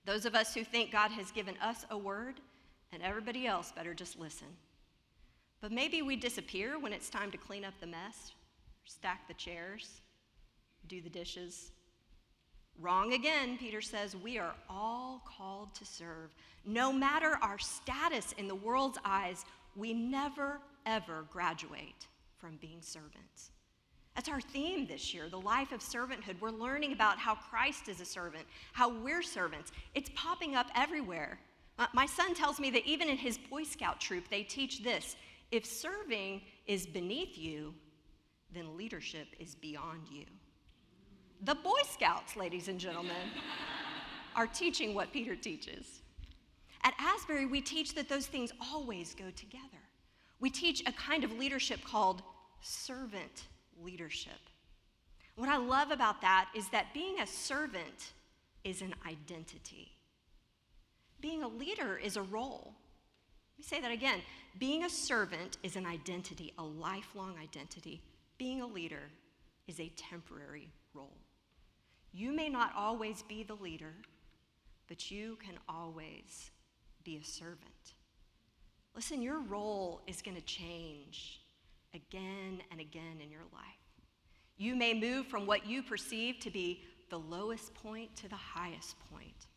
Those 0.05 0.25
of 0.25 0.35
us 0.35 0.53
who 0.53 0.63
think 0.63 0.91
God 0.91 1.11
has 1.11 1.31
given 1.31 1.55
us 1.61 1.85
a 1.89 1.97
word 1.97 2.39
and 2.91 3.01
everybody 3.01 3.47
else 3.47 3.71
better 3.71 3.93
just 3.93 4.19
listen. 4.19 4.47
But 5.61 5.71
maybe 5.71 6.01
we 6.01 6.15
disappear 6.15 6.79
when 6.79 6.93
it's 6.93 7.09
time 7.09 7.31
to 7.31 7.37
clean 7.37 7.63
up 7.63 7.73
the 7.79 7.87
mess, 7.87 8.33
stack 8.85 9.27
the 9.27 9.33
chairs, 9.35 10.01
do 10.87 11.01
the 11.01 11.09
dishes, 11.09 11.71
Wrong 12.79 13.13
again, 13.13 13.57
Peter 13.57 13.81
says, 13.81 14.15
we 14.15 14.39
are 14.39 14.55
all 14.69 15.23
called 15.25 15.75
to 15.75 15.85
serve. 15.85 16.33
No 16.65 16.91
matter 16.91 17.37
our 17.41 17.59
status 17.59 18.33
in 18.37 18.47
the 18.47 18.55
world's 18.55 18.97
eyes, 19.05 19.45
we 19.75 19.93
never, 19.93 20.59
ever 20.85 21.25
graduate 21.29 22.07
from 22.39 22.57
being 22.59 22.81
servants. 22.81 23.51
That's 24.15 24.29
our 24.29 24.41
theme 24.41 24.87
this 24.87 25.13
year, 25.13 25.29
the 25.29 25.39
life 25.39 25.71
of 25.71 25.79
servanthood. 25.79 26.41
We're 26.41 26.49
learning 26.49 26.91
about 26.91 27.17
how 27.17 27.35
Christ 27.35 27.87
is 27.87 28.01
a 28.01 28.05
servant, 28.05 28.45
how 28.73 28.89
we're 28.89 29.21
servants. 29.21 29.71
It's 29.93 30.09
popping 30.15 30.55
up 30.55 30.67
everywhere. 30.75 31.39
My 31.93 32.05
son 32.05 32.33
tells 32.33 32.59
me 32.59 32.69
that 32.71 32.85
even 32.85 33.09
in 33.09 33.17
his 33.17 33.37
Boy 33.37 33.63
Scout 33.63 33.99
troop, 33.99 34.27
they 34.29 34.43
teach 34.43 34.83
this 34.83 35.15
if 35.51 35.65
serving 35.65 36.41
is 36.65 36.85
beneath 36.85 37.37
you, 37.37 37.73
then 38.53 38.75
leadership 38.75 39.27
is 39.39 39.55
beyond 39.55 40.01
you. 40.11 40.25
The 41.43 41.55
Boy 41.55 41.79
Scouts, 41.91 42.35
ladies 42.35 42.67
and 42.67 42.79
gentlemen, 42.79 43.15
are 44.35 44.45
teaching 44.45 44.93
what 44.93 45.11
Peter 45.11 45.35
teaches. 45.35 46.01
At 46.83 46.93
Asbury, 46.99 47.47
we 47.47 47.61
teach 47.61 47.95
that 47.95 48.07
those 48.07 48.27
things 48.27 48.51
always 48.71 49.15
go 49.15 49.25
together. 49.35 49.65
We 50.39 50.51
teach 50.51 50.83
a 50.85 50.91
kind 50.91 51.23
of 51.23 51.31
leadership 51.31 51.83
called 51.83 52.21
servant 52.61 53.47
leadership. 53.83 54.37
What 55.35 55.49
I 55.49 55.57
love 55.57 55.89
about 55.89 56.21
that 56.21 56.49
is 56.55 56.69
that 56.69 56.93
being 56.93 57.19
a 57.19 57.25
servant 57.25 58.13
is 58.63 58.83
an 58.83 58.93
identity. 59.07 59.93
Being 61.21 61.41
a 61.41 61.47
leader 61.47 61.97
is 61.97 62.17
a 62.17 62.21
role. 62.21 62.75
Let 63.55 63.57
me 63.57 63.63
say 63.63 63.81
that 63.81 63.91
again. 63.91 64.19
Being 64.59 64.83
a 64.83 64.89
servant 64.89 65.57
is 65.63 65.75
an 65.75 65.87
identity, 65.87 66.53
a 66.59 66.63
lifelong 66.63 67.35
identity. 67.41 68.03
Being 68.37 68.61
a 68.61 68.67
leader 68.67 69.09
is 69.67 69.79
a 69.79 69.91
temporary 69.95 70.71
role. 70.93 71.17
You 72.13 72.33
may 72.35 72.49
not 72.49 72.73
always 72.75 73.23
be 73.23 73.43
the 73.43 73.55
leader, 73.55 73.93
but 74.87 75.09
you 75.09 75.37
can 75.45 75.57
always 75.69 76.51
be 77.03 77.17
a 77.17 77.23
servant. 77.23 77.93
Listen, 78.95 79.21
your 79.21 79.39
role 79.39 80.01
is 80.07 80.21
going 80.21 80.35
to 80.35 80.43
change 80.43 81.39
again 81.93 82.61
and 82.71 82.81
again 82.81 83.21
in 83.23 83.31
your 83.31 83.45
life. 83.53 83.63
You 84.57 84.75
may 84.75 84.93
move 84.93 85.27
from 85.27 85.45
what 85.45 85.65
you 85.65 85.81
perceive 85.81 86.39
to 86.41 86.51
be 86.51 86.83
the 87.09 87.19
lowest 87.19 87.73
point 87.73 88.15
to 88.17 88.29
the 88.29 88.35
highest 88.35 88.95
point, 89.11 89.47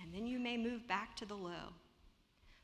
and 0.00 0.14
then 0.14 0.26
you 0.26 0.38
may 0.38 0.56
move 0.56 0.86
back 0.86 1.16
to 1.16 1.26
the 1.26 1.34
low. 1.34 1.72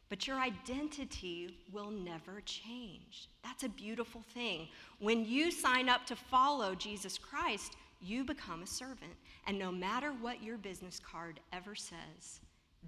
But 0.09 0.27
your 0.27 0.39
identity 0.39 1.57
will 1.73 1.91
never 1.91 2.41
change. 2.45 3.29
That's 3.45 3.63
a 3.63 3.69
beautiful 3.69 4.23
thing. 4.35 4.69
When 4.99 5.25
you 5.25 5.51
sign 5.51 5.89
up 5.89 6.05
to 6.07 6.17
follow 6.17 6.75
Jesus 6.75 7.17
Christ, 7.17 7.77
you 8.01 8.25
become 8.25 8.63
a 8.63 8.67
servant. 8.67 9.15
And 9.47 9.59
no 9.59 9.71
matter 9.71 10.13
what 10.21 10.43
your 10.43 10.59
business 10.59 11.01
card 11.01 11.41
ever 11.53 11.75
says, 11.75 12.41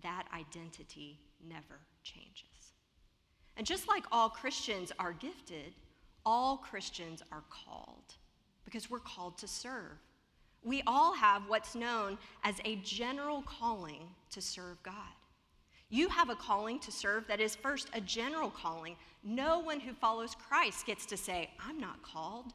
that 0.03 0.27
identity 0.35 1.19
never 1.47 1.81
changes. 2.03 2.47
And 3.57 3.67
just 3.67 3.89
like 3.89 4.05
all 4.11 4.31
Christians 4.31 4.93
are 4.99 5.13
gifted, 5.13 5.75
all 6.25 6.57
Christians 6.57 7.23
are 7.31 7.45
called 7.51 8.15
because 8.65 8.91
we're 8.91 9.01
called 9.01 9.37
to 9.39 9.49
serve. 9.49 9.99
We 10.65 10.83
all 10.87 11.13
have 11.15 11.43
what's 11.49 11.75
known 11.75 12.19
as 12.45 12.55
a 12.65 12.77
general 12.77 13.43
calling 13.43 14.09
to 14.31 14.41
serve 14.41 14.83
God. 14.83 14.95
You 15.91 16.09
have 16.09 16.31
a 16.31 16.35
calling 16.35 16.79
to 16.81 16.93
serve 16.93 17.27
that 17.27 17.41
is 17.41 17.55
first 17.55 17.91
a 17.93 18.01
general 18.01 18.49
calling. 18.49 18.97
No 19.23 19.59
one 19.59 19.81
who 19.81 19.93
follows 19.93 20.35
Christ 20.49 20.87
gets 20.87 21.05
to 21.07 21.17
say, 21.17 21.51
I'm 21.61 21.79
not 21.79 22.03
called, 22.03 22.55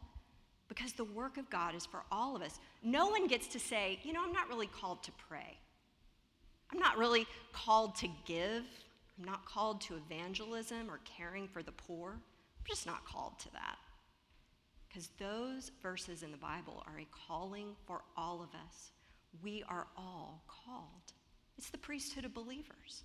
because 0.67 0.93
the 0.93 1.05
work 1.05 1.38
of 1.38 1.50
God 1.50 1.75
is 1.75 1.86
for 1.86 2.03
all 2.12 2.36
of 2.36 2.41
us. 2.41 2.59
No 2.83 3.07
one 3.07 3.27
gets 3.27 3.47
to 3.47 3.59
say, 3.59 4.00
you 4.03 4.13
know, 4.13 4.24
I'm 4.24 4.33
not 4.33 4.50
really 4.50 4.67
called 4.67 5.03
to 5.03 5.12
pray. 5.27 5.57
I'm 6.71 6.79
not 6.79 6.97
really 6.97 7.25
called 7.53 7.95
to 7.97 8.07
give. 8.25 8.63
I'm 9.17 9.25
not 9.25 9.45
called 9.45 9.81
to 9.81 9.95
evangelism 9.95 10.89
or 10.89 11.00
caring 11.05 11.47
for 11.47 11.63
the 11.63 11.71
poor. 11.71 12.12
I'm 12.12 12.65
just 12.67 12.86
not 12.86 13.05
called 13.05 13.39
to 13.39 13.51
that. 13.53 13.77
Because 14.88 15.09
those 15.19 15.71
verses 15.81 16.24
in 16.24 16.31
the 16.31 16.38
Bible 16.38 16.83
are 16.88 17.00
a 17.00 17.07
calling 17.27 17.75
for 17.86 18.01
all 18.15 18.41
of 18.41 18.50
us. 18.67 18.91
We 19.43 19.63
are 19.69 19.88
all 19.97 20.43
called. 20.47 21.13
It's 21.57 21.69
the 21.69 21.77
priesthood 21.77 22.25
of 22.25 22.33
believers. 22.33 23.03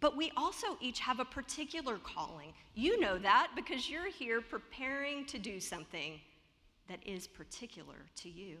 But 0.00 0.16
we 0.16 0.30
also 0.36 0.66
each 0.80 1.00
have 1.00 1.18
a 1.18 1.24
particular 1.24 1.98
calling. 1.98 2.52
You 2.74 3.00
know 3.00 3.18
that 3.18 3.50
because 3.56 3.90
you're 3.90 4.10
here 4.10 4.40
preparing 4.40 5.26
to 5.26 5.38
do 5.38 5.60
something 5.60 6.20
that 6.88 7.00
is 7.06 7.26
particular 7.26 8.06
to 8.16 8.28
you. 8.28 8.56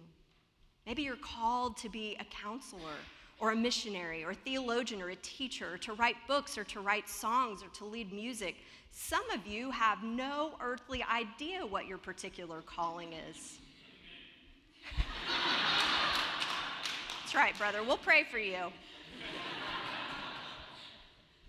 Maybe 0.86 1.02
you're 1.02 1.16
called 1.16 1.76
to 1.78 1.88
be 1.88 2.16
a 2.20 2.24
counselor 2.24 2.96
or 3.40 3.52
a 3.52 3.56
missionary 3.56 4.24
or 4.24 4.30
a 4.30 4.34
theologian 4.34 5.00
or 5.02 5.10
a 5.10 5.16
teacher 5.16 5.74
or 5.74 5.78
to 5.78 5.92
write 5.94 6.16
books 6.26 6.58
or 6.58 6.64
to 6.64 6.80
write 6.80 7.08
songs 7.08 7.62
or 7.62 7.68
to 7.68 7.84
lead 7.84 8.12
music. 8.12 8.56
Some 8.90 9.28
of 9.30 9.46
you 9.46 9.70
have 9.70 10.02
no 10.02 10.52
earthly 10.60 11.04
idea 11.04 11.64
what 11.64 11.86
your 11.86 11.98
particular 11.98 12.62
calling 12.62 13.12
is. 13.12 13.58
That's 17.20 17.34
right, 17.34 17.56
brother. 17.58 17.82
We'll 17.82 17.98
pray 17.98 18.24
for 18.24 18.38
you. 18.38 18.72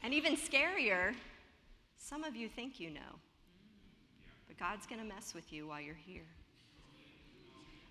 And 0.04 0.14
even 0.14 0.36
scarier, 0.36 1.14
some 1.98 2.24
of 2.24 2.36
you 2.36 2.48
think 2.48 2.80
you 2.80 2.90
know, 2.90 3.20
but 4.48 4.58
God's 4.58 4.86
going 4.86 5.02
to 5.02 5.08
mess 5.08 5.34
with 5.34 5.52
you 5.52 5.68
while 5.68 5.82
you're 5.82 5.96
here. 5.96 6.26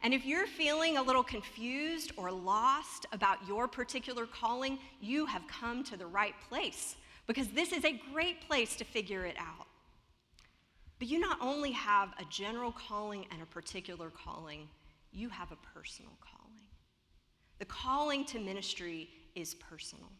And 0.02 0.14
if 0.14 0.24
you're 0.24 0.46
feeling 0.46 0.96
a 0.96 1.02
little 1.02 1.24
confused 1.24 2.12
or 2.16 2.30
lost 2.30 3.06
about 3.12 3.46
your 3.48 3.66
particular 3.66 4.26
calling, 4.26 4.78
you 5.00 5.26
have 5.26 5.42
come 5.48 5.82
to 5.84 5.96
the 5.96 6.06
right 6.06 6.34
place 6.48 6.96
because 7.26 7.48
this 7.48 7.72
is 7.72 7.84
a 7.84 8.00
great 8.12 8.46
place 8.46 8.76
to 8.76 8.84
figure 8.84 9.24
it 9.24 9.36
out. 9.38 9.66
But 10.98 11.08
you 11.08 11.18
not 11.18 11.38
only 11.40 11.72
have 11.72 12.10
a 12.18 12.24
general 12.30 12.72
calling 12.72 13.26
and 13.30 13.42
a 13.42 13.46
particular 13.46 14.10
calling, 14.10 14.68
you 15.12 15.28
have 15.28 15.52
a 15.52 15.56
personal 15.74 16.12
calling. 16.20 16.66
The 17.58 17.64
calling 17.64 18.24
to 18.26 18.38
ministry 18.38 19.08
is 19.34 19.54
personal. 19.54 20.10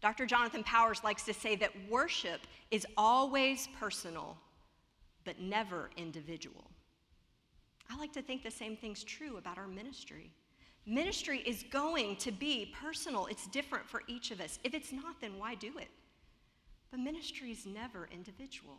Dr. 0.00 0.24
Jonathan 0.24 0.62
Powers 0.62 1.04
likes 1.04 1.24
to 1.24 1.34
say 1.34 1.56
that 1.56 1.72
worship 1.88 2.40
is 2.70 2.86
always 2.96 3.68
personal, 3.78 4.36
but 5.24 5.40
never 5.40 5.90
individual. 5.96 6.70
I 7.90 7.96
like 7.98 8.12
to 8.12 8.22
think 8.22 8.42
the 8.42 8.50
same 8.50 8.76
thing's 8.76 9.02
true 9.02 9.36
about 9.36 9.58
our 9.58 9.66
ministry. 9.66 10.32
Ministry 10.86 11.42
is 11.44 11.64
going 11.70 12.16
to 12.16 12.32
be 12.32 12.72
personal, 12.80 13.26
it's 13.26 13.46
different 13.48 13.88
for 13.88 14.02
each 14.06 14.30
of 14.30 14.40
us. 14.40 14.58
If 14.64 14.74
it's 14.74 14.92
not, 14.92 15.20
then 15.20 15.38
why 15.38 15.54
do 15.54 15.76
it? 15.78 15.88
But 16.90 17.00
ministry 17.00 17.50
is 17.50 17.66
never 17.66 18.08
individual. 18.12 18.78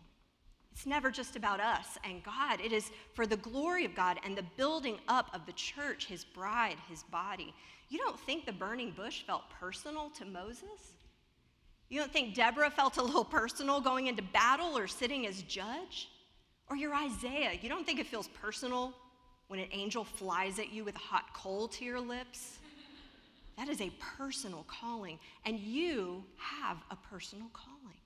It's 0.72 0.86
never 0.86 1.12
just 1.12 1.36
about 1.36 1.60
us 1.60 1.98
and 2.04 2.24
God. 2.24 2.62
It 2.62 2.72
is 2.72 2.92
for 3.14 3.28
the 3.28 3.38
glory 3.38 3.86
of 3.86 3.94
God 3.94 4.20
and 4.24 4.38
the 4.38 4.46
building 4.56 4.98
up 5.08 5.30
of 5.34 5.46
the 5.46 5.52
church, 5.54 6.06
his 6.06 6.24
bride, 6.24 6.78
his 6.90 7.04
body. 7.04 7.54
You 7.90 7.98
don't 7.98 8.20
think 8.20 8.46
the 8.46 8.54
burning 8.54 8.92
bush 8.92 9.24
felt 9.24 9.50
personal 9.60 10.10
to 10.12 10.26
Moses? 10.26 10.94
You 11.90 12.00
don't 12.00 12.12
think 12.12 12.36
Deborah 12.36 12.72
felt 12.72 12.98
a 12.98 13.04
little 13.04 13.26
personal 13.26 13.82
going 13.82 14.08
into 14.08 14.22
battle 14.22 14.78
or 14.78 14.88
sitting 14.88 15.28
as 15.28 15.42
judge? 15.42 16.10
Or 16.70 16.78
you're 16.78 16.96
Isaiah. 16.96 17.52
You 17.62 17.68
don't 17.68 17.86
think 17.86 18.00
it 18.00 18.08
feels 18.08 18.30
personal 18.30 18.94
when 19.52 19.60
an 19.60 19.68
angel 19.74 20.06
flies 20.06 20.60
at 20.60 20.72
you 20.72 20.86
with 20.86 20.96
a 20.96 21.00
hot 21.00 21.34
coal 21.34 21.68
to 21.68 21.84
your 21.84 22.00
lips? 22.00 22.60
That 23.58 23.68
is 23.68 23.82
a 23.82 23.92
personal 24.18 24.66
calling, 24.66 25.20
and 25.46 25.60
you 25.60 26.24
have 26.38 26.78
a 26.90 26.96
personal 26.96 27.48
calling. 27.52 27.98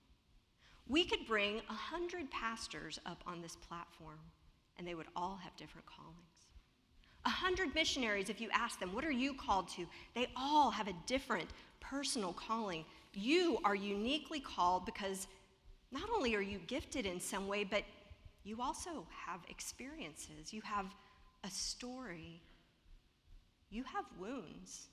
We 0.87 1.05
could 1.05 1.27
bring 1.27 1.61
a 1.69 1.73
hundred 1.73 2.31
pastors 2.31 2.99
up 3.05 3.21
on 3.27 3.43
this 3.43 3.55
platform, 3.57 4.17
and 4.79 4.87
they 4.87 4.95
would 4.95 5.05
all 5.15 5.37
have 5.43 5.55
different 5.55 5.85
callings. 5.85 6.17
A 7.25 7.29
hundred 7.29 7.75
missionaries, 7.75 8.31
if 8.31 8.41
you 8.41 8.49
ask 8.51 8.79
them, 8.79 8.91
what 8.91 9.05
are 9.05 9.11
you 9.11 9.35
called 9.35 9.67
to? 9.75 9.85
They 10.15 10.27
all 10.35 10.71
have 10.71 10.87
a 10.87 10.95
different 11.05 11.49
personal 11.79 12.33
calling. 12.33 12.85
You 13.13 13.59
are 13.63 13.75
uniquely 13.75 14.39
called 14.39 14.83
because 14.83 15.27
not 15.91 16.09
only 16.09 16.33
are 16.33 16.41
you 16.41 16.57
gifted 16.65 17.05
in 17.05 17.19
some 17.19 17.47
way, 17.47 17.63
but 17.63 17.83
you 18.43 18.63
also 18.63 19.05
have 19.27 19.41
experiences. 19.47 20.51
You 20.51 20.61
have 20.63 20.87
a 21.45 21.51
story. 21.51 22.41
You 23.69 23.83
have 23.83 24.05
wounds. 24.19 24.87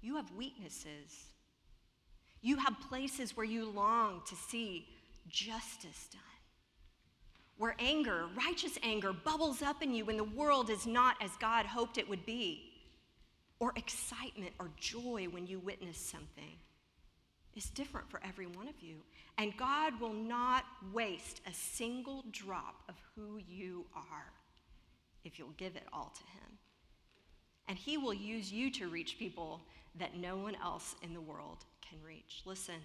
You 0.00 0.16
have 0.16 0.30
weaknesses. 0.36 1.26
You 2.40 2.56
have 2.56 2.76
places 2.88 3.36
where 3.36 3.46
you 3.46 3.68
long 3.68 4.22
to 4.28 4.36
see 4.36 4.86
justice 5.28 6.08
done. 6.12 6.22
Where 7.56 7.74
anger, 7.80 8.26
righteous 8.36 8.78
anger, 8.84 9.12
bubbles 9.12 9.62
up 9.62 9.82
in 9.82 9.92
you 9.92 10.04
when 10.04 10.16
the 10.16 10.24
world 10.24 10.70
is 10.70 10.86
not 10.86 11.16
as 11.20 11.30
God 11.40 11.66
hoped 11.66 11.98
it 11.98 12.08
would 12.08 12.24
be. 12.24 12.70
Or 13.58 13.72
excitement 13.74 14.52
or 14.60 14.70
joy 14.76 15.26
when 15.32 15.48
you 15.48 15.58
witness 15.58 15.98
something 15.98 16.54
is 17.56 17.70
different 17.70 18.08
for 18.08 18.20
every 18.24 18.46
one 18.46 18.68
of 18.68 18.80
you. 18.80 18.98
And 19.36 19.56
God 19.56 20.00
will 20.00 20.12
not 20.12 20.64
waste 20.92 21.40
a 21.48 21.52
single 21.52 22.24
drop 22.30 22.84
of 22.88 22.94
who 23.16 23.40
you 23.48 23.84
are 23.96 24.32
if 25.28 25.38
you'll 25.38 25.54
give 25.58 25.76
it 25.76 25.84
all 25.92 26.12
to 26.16 26.22
Him. 26.22 26.58
And 27.68 27.78
He 27.78 27.98
will 27.98 28.14
use 28.14 28.50
you 28.50 28.70
to 28.72 28.88
reach 28.88 29.18
people 29.18 29.60
that 29.98 30.16
no 30.16 30.36
one 30.36 30.56
else 30.56 30.96
in 31.02 31.12
the 31.12 31.20
world 31.20 31.58
can 31.88 31.98
reach. 32.04 32.42
Listen, 32.44 32.80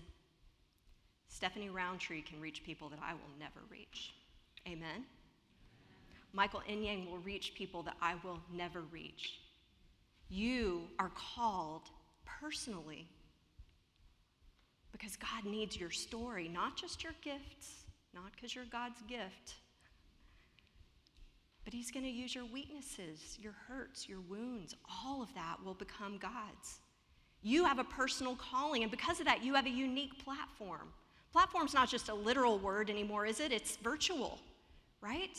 Stephanie 1.29 1.69
Roundtree 1.69 2.21
can 2.21 2.39
reach 2.41 2.63
people 2.63 2.89
that 2.89 3.00
I 3.01 3.13
will 3.13 3.31
never 3.39 3.62
reach. 3.71 4.13
Amen? 4.67 5.05
Michael 6.33 6.62
Inyang 6.69 7.09
will 7.09 7.19
reach 7.19 7.53
people 7.55 7.81
that 7.83 7.95
I 8.01 8.15
will 8.23 8.39
never 8.53 8.81
reach. 8.91 9.39
You 10.29 10.83
are 11.00 11.12
called 11.15 11.83
personally 12.25 13.07
because 14.91 15.15
God 15.15 15.45
needs 15.50 15.77
your 15.77 15.91
story, 15.91 16.47
not 16.47 16.75
just 16.75 17.03
your 17.03 17.13
gifts, 17.21 17.85
not 18.13 18.31
because 18.35 18.55
you're 18.55 18.65
God's 18.65 19.01
gift, 19.07 19.55
but 21.63 21.74
He's 21.74 21.91
going 21.91 22.05
to 22.05 22.12
use 22.12 22.36
your 22.36 22.46
weaknesses, 22.46 23.38
your 23.41 23.53
hurts, 23.67 24.08
your 24.08 24.20
wounds. 24.22 24.75
All 25.05 25.22
of 25.22 25.34
that 25.36 25.58
will 25.63 25.74
become 25.74 26.17
God's. 26.17 26.79
You 27.41 27.65
have 27.65 27.79
a 27.79 27.84
personal 27.84 28.36
calling, 28.36 28.84
and 28.84 28.91
because 28.91 29.20
of 29.20 29.25
that, 29.25 29.43
you 29.43 29.53
have 29.53 29.65
a 29.65 29.70
unique 29.70 30.24
platform. 30.24 30.89
Platform's 31.32 31.74
not 31.74 31.89
just 31.89 32.10
a 32.10 32.13
literal 32.13 32.60
word 32.60 32.89
anymore, 32.89 33.25
is 33.25 33.39
it? 33.39 33.51
It's 33.51 33.75
virtual, 33.77 34.39
right? 35.01 35.38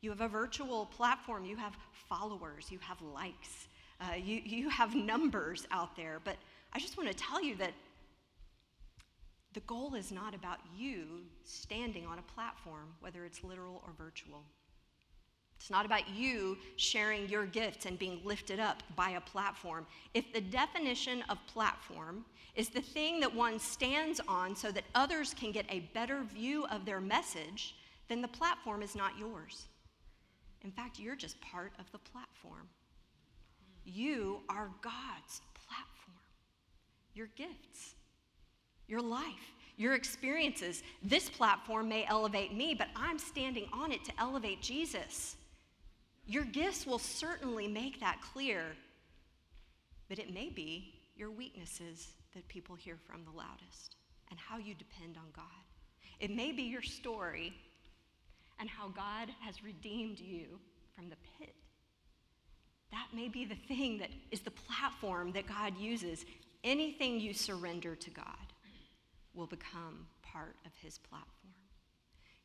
You 0.00 0.10
have 0.10 0.20
a 0.20 0.28
virtual 0.28 0.86
platform, 0.86 1.44
you 1.44 1.56
have 1.56 1.74
followers, 2.08 2.70
you 2.70 2.78
have 2.80 3.00
likes, 3.02 3.66
uh, 4.00 4.14
you, 4.14 4.40
you 4.44 4.68
have 4.68 4.94
numbers 4.94 5.66
out 5.70 5.96
there. 5.96 6.20
But 6.24 6.36
I 6.72 6.78
just 6.78 6.96
want 6.96 7.10
to 7.10 7.16
tell 7.16 7.42
you 7.42 7.56
that 7.56 7.72
the 9.52 9.60
goal 9.60 9.94
is 9.94 10.10
not 10.10 10.34
about 10.34 10.58
you 10.76 11.22
standing 11.44 12.06
on 12.06 12.18
a 12.18 12.22
platform, 12.22 12.94
whether 13.00 13.24
it's 13.24 13.44
literal 13.44 13.82
or 13.86 13.92
virtual. 13.98 14.42
It's 15.62 15.70
not 15.70 15.86
about 15.86 16.10
you 16.10 16.58
sharing 16.74 17.28
your 17.28 17.46
gifts 17.46 17.86
and 17.86 17.96
being 17.96 18.20
lifted 18.24 18.58
up 18.58 18.82
by 18.96 19.10
a 19.10 19.20
platform. 19.20 19.86
If 20.12 20.32
the 20.32 20.40
definition 20.40 21.22
of 21.28 21.38
platform 21.46 22.24
is 22.56 22.68
the 22.68 22.80
thing 22.80 23.20
that 23.20 23.32
one 23.32 23.60
stands 23.60 24.20
on 24.26 24.56
so 24.56 24.72
that 24.72 24.82
others 24.96 25.32
can 25.34 25.52
get 25.52 25.64
a 25.68 25.88
better 25.94 26.24
view 26.24 26.66
of 26.66 26.84
their 26.84 27.00
message, 27.00 27.76
then 28.08 28.20
the 28.20 28.26
platform 28.26 28.82
is 28.82 28.96
not 28.96 29.16
yours. 29.16 29.68
In 30.62 30.72
fact, 30.72 30.98
you're 30.98 31.14
just 31.14 31.40
part 31.40 31.70
of 31.78 31.88
the 31.92 31.98
platform. 31.98 32.68
You 33.84 34.40
are 34.48 34.68
God's 34.82 35.42
platform. 35.54 36.18
Your 37.14 37.28
gifts, 37.36 37.94
your 38.88 39.00
life, 39.00 39.52
your 39.76 39.94
experiences. 39.94 40.82
This 41.04 41.30
platform 41.30 41.88
may 41.88 42.04
elevate 42.08 42.52
me, 42.52 42.74
but 42.74 42.88
I'm 42.96 43.16
standing 43.16 43.68
on 43.72 43.92
it 43.92 44.04
to 44.06 44.12
elevate 44.18 44.60
Jesus. 44.60 45.36
Your 46.26 46.44
gifts 46.44 46.86
will 46.86 46.98
certainly 46.98 47.68
make 47.68 48.00
that 48.00 48.20
clear, 48.32 48.64
but 50.08 50.18
it 50.18 50.32
may 50.32 50.48
be 50.48 50.94
your 51.16 51.30
weaknesses 51.30 52.08
that 52.34 52.46
people 52.48 52.74
hear 52.74 52.96
from 53.06 53.24
the 53.24 53.36
loudest 53.36 53.96
and 54.30 54.38
how 54.38 54.58
you 54.58 54.74
depend 54.74 55.16
on 55.16 55.30
God. 55.34 55.44
It 56.20 56.30
may 56.30 56.52
be 56.52 56.62
your 56.62 56.82
story 56.82 57.52
and 58.60 58.70
how 58.70 58.88
God 58.88 59.28
has 59.40 59.64
redeemed 59.64 60.20
you 60.20 60.60
from 60.94 61.08
the 61.08 61.16
pit. 61.38 61.54
That 62.92 63.08
may 63.14 63.28
be 63.28 63.44
the 63.44 63.56
thing 63.56 63.98
that 63.98 64.10
is 64.30 64.40
the 64.40 64.50
platform 64.52 65.32
that 65.32 65.46
God 65.46 65.76
uses. 65.78 66.24
Anything 66.62 67.18
you 67.18 67.34
surrender 67.34 67.96
to 67.96 68.10
God 68.10 68.24
will 69.34 69.46
become 69.46 70.06
part 70.22 70.56
of 70.64 70.72
His 70.80 70.98
platform. 70.98 71.54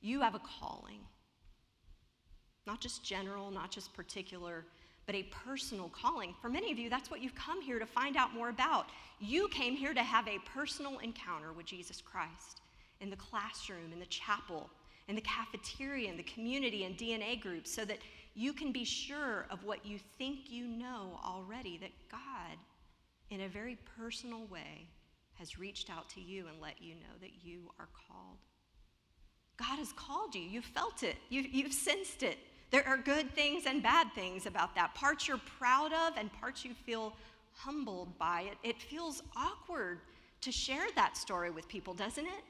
You 0.01 0.21
have 0.21 0.35
a 0.35 0.39
calling, 0.39 0.99
not 2.67 2.79
just 2.79 3.03
general, 3.03 3.49
not 3.49 3.71
just 3.71 3.93
particular 3.93 4.65
but 5.07 5.15
a 5.15 5.23
personal 5.23 5.89
calling. 5.89 6.35
For 6.41 6.49
many 6.49 6.71
of 6.71 6.77
you, 6.77 6.89
that's 6.89 7.09
what 7.09 7.21
you've 7.21 7.33
come 7.33 7.61
here 7.61 7.79
to 7.79 7.85
find 7.85 8.17
out 8.17 8.33
more 8.33 8.49
about. 8.49 8.87
You 9.19 9.47
came 9.47 9.75
here 9.75 9.93
to 9.93 10.03
have 10.03 10.27
a 10.27 10.37
personal 10.53 10.99
encounter 10.99 11.53
with 11.53 11.65
Jesus 11.65 12.01
Christ 12.01 12.61
in 12.99 13.09
the 13.09 13.15
classroom, 13.15 13.93
in 13.93 13.99
the 13.99 14.05
chapel, 14.07 14.69
in 15.07 15.15
the 15.15 15.21
cafeteria, 15.21 16.11
in 16.11 16.17
the 16.17 16.23
community, 16.23 16.83
and 16.83 16.97
DNA 16.97 17.39
groups, 17.39 17.73
so 17.73 17.85
that 17.85 17.99
you 18.35 18.51
can 18.51 18.73
be 18.73 18.83
sure 18.83 19.45
of 19.49 19.63
what 19.63 19.85
you 19.85 19.97
think 20.17 20.51
you 20.51 20.67
know 20.67 21.17
already 21.25 21.77
that 21.77 21.91
God, 22.11 22.57
in 23.29 23.41
a 23.41 23.47
very 23.47 23.77
personal 23.97 24.45
way, 24.47 24.89
has 25.35 25.57
reached 25.57 25.89
out 25.89 26.09
to 26.09 26.21
you 26.21 26.47
and 26.47 26.61
let 26.61 26.81
you 26.81 26.95
know 26.95 27.15
that 27.21 27.31
you 27.43 27.71
are 27.79 27.87
called. 28.07 28.37
God 29.55 29.79
has 29.79 29.93
called 29.93 30.35
you. 30.35 30.41
You've 30.41 30.65
felt 30.65 31.01
it, 31.03 31.15
you've, 31.29 31.47
you've 31.47 31.73
sensed 31.73 32.23
it. 32.23 32.37
There 32.69 32.85
are 32.87 32.97
good 32.97 33.33
things 33.33 33.65
and 33.65 33.81
bad 33.81 34.11
things 34.13 34.45
about 34.45 34.75
that. 34.75 34.93
Parts 34.93 35.27
you're 35.27 35.41
proud 35.59 35.93
of 35.93 36.17
and 36.17 36.31
parts 36.33 36.65
you 36.65 36.73
feel 36.73 37.13
humbled 37.53 38.17
by. 38.17 38.49
It, 38.63 38.69
it 38.69 38.81
feels 38.81 39.23
awkward 39.35 39.99
to 40.41 40.51
share 40.51 40.85
that 40.95 41.17
story 41.17 41.49
with 41.49 41.67
people, 41.67 41.93
doesn't 41.93 42.25
it? 42.25 42.43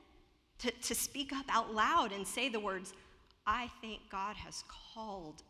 To, 0.60 0.72
to 0.72 0.96
speak 0.96 1.34
up 1.34 1.46
out 1.50 1.74
loud 1.74 2.12
and 2.12 2.26
say 2.26 2.50
the 2.50 2.60
words, 2.60 2.94
I 3.46 3.70
think 3.80 4.02
God 4.10 4.36
has 4.36 4.64
called 4.94 5.44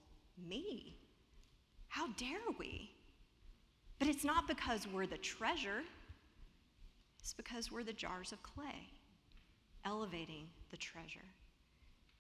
me. 0.48 0.98
How 1.88 2.08
dare 2.18 2.38
we? 2.60 2.92
But 4.00 4.10
it's 4.10 4.24
not 4.24 4.48
because 4.48 4.88
we're 4.88 5.08
the 5.08 5.18
treasure, 5.18 5.82
it's 7.20 7.34
because 7.34 7.72
we're 7.72 7.84
the 7.84 7.94
jars 7.94 8.32
of 8.32 8.44
clay, 8.44 8.90
elevating 9.86 10.48
the 10.70 10.78
treasure. 10.78 11.26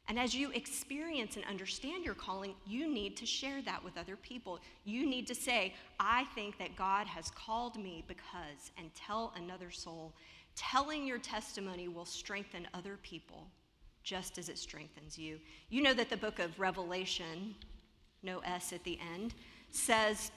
And 0.08 0.18
as 0.18 0.34
you 0.34 0.52
experience 0.52 1.36
and 1.36 1.44
understand 1.46 2.06
your 2.06 2.14
calling, 2.14 2.54
you 2.66 2.92
need 2.92 3.18
to 3.18 3.26
share 3.26 3.62
that 3.64 3.84
with 3.84 3.98
other 3.98 4.16
people. 4.16 4.60
You 4.86 5.06
need 5.06 5.28
to 5.28 5.36
say, 5.36 5.74
I 6.00 6.24
think 6.34 6.58
that 6.60 6.78
God 6.78 7.08
has 7.08 7.30
called 7.32 7.76
me 7.78 8.06
because, 8.08 8.72
and 8.78 8.94
tell 8.96 9.34
another 9.36 9.70
soul. 9.70 10.14
Telling 10.56 11.06
your 11.06 11.18
testimony 11.18 11.90
will 11.90 12.06
strengthen 12.06 12.68
other 12.74 12.98
people 13.04 13.48
just 14.04 14.38
as 14.38 14.48
it 14.48 14.58
strengthens 14.58 15.18
you. 15.18 15.38
You 15.70 15.82
know 15.82 15.94
that 15.94 16.10
the 16.10 16.16
book 16.16 16.40
of 16.40 16.58
Revelation, 16.58 17.54
no 18.24 18.40
S 18.40 18.72
at 18.72 18.86
the 18.86 18.98
end, 19.14 19.36
says, 19.72 20.32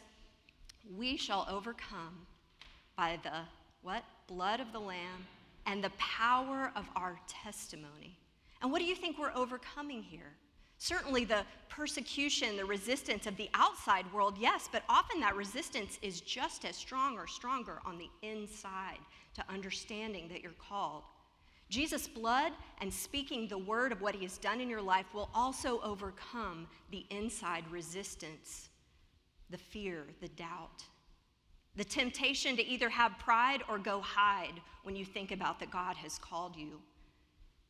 We 0.98 1.16
shall 1.16 1.46
overcome 1.48 2.26
by 2.96 3.20
the 3.22 3.42
what? 3.83 4.02
Blood 4.26 4.59
of 4.59 4.72
the 4.72 4.80
Lamb 4.80 5.26
and 5.66 5.83
the 5.83 5.90
power 5.90 6.72
of 6.74 6.87
our 6.96 7.18
testimony. 7.28 8.18
And 8.62 8.70
what 8.70 8.80
do 8.80 8.84
you 8.84 8.94
think 8.94 9.18
we're 9.18 9.34
overcoming 9.34 10.02
here? 10.02 10.32
Certainly, 10.78 11.26
the 11.26 11.44
persecution, 11.68 12.56
the 12.56 12.64
resistance 12.64 13.26
of 13.26 13.36
the 13.36 13.50
outside 13.52 14.10
world, 14.12 14.36
yes, 14.38 14.68
but 14.70 14.82
often 14.88 15.20
that 15.20 15.36
resistance 15.36 15.98
is 16.00 16.22
just 16.22 16.64
as 16.64 16.74
strong 16.74 17.18
or 17.18 17.26
stronger 17.26 17.80
on 17.84 17.98
the 17.98 18.10
inside 18.22 18.98
to 19.34 19.44
understanding 19.52 20.26
that 20.28 20.42
you're 20.42 20.52
called. 20.52 21.02
Jesus' 21.68 22.08
blood 22.08 22.52
and 22.80 22.92
speaking 22.92 23.46
the 23.46 23.58
word 23.58 23.92
of 23.92 24.00
what 24.00 24.14
he 24.14 24.22
has 24.22 24.38
done 24.38 24.60
in 24.60 24.68
your 24.68 24.82
life 24.82 25.06
will 25.14 25.30
also 25.34 25.80
overcome 25.82 26.66
the 26.90 27.06
inside 27.10 27.64
resistance, 27.70 28.70
the 29.50 29.58
fear, 29.58 30.06
the 30.20 30.28
doubt, 30.28 30.82
the 31.76 31.84
temptation 31.84 32.56
to 32.56 32.66
either 32.66 32.88
have 32.88 33.18
pride 33.18 33.62
or 33.68 33.78
go 33.78 34.00
hide 34.00 34.60
when 34.82 34.96
you 34.96 35.04
think 35.04 35.30
about 35.30 35.60
that 35.60 35.70
God 35.70 35.96
has 35.96 36.18
called 36.18 36.56
you. 36.56 36.80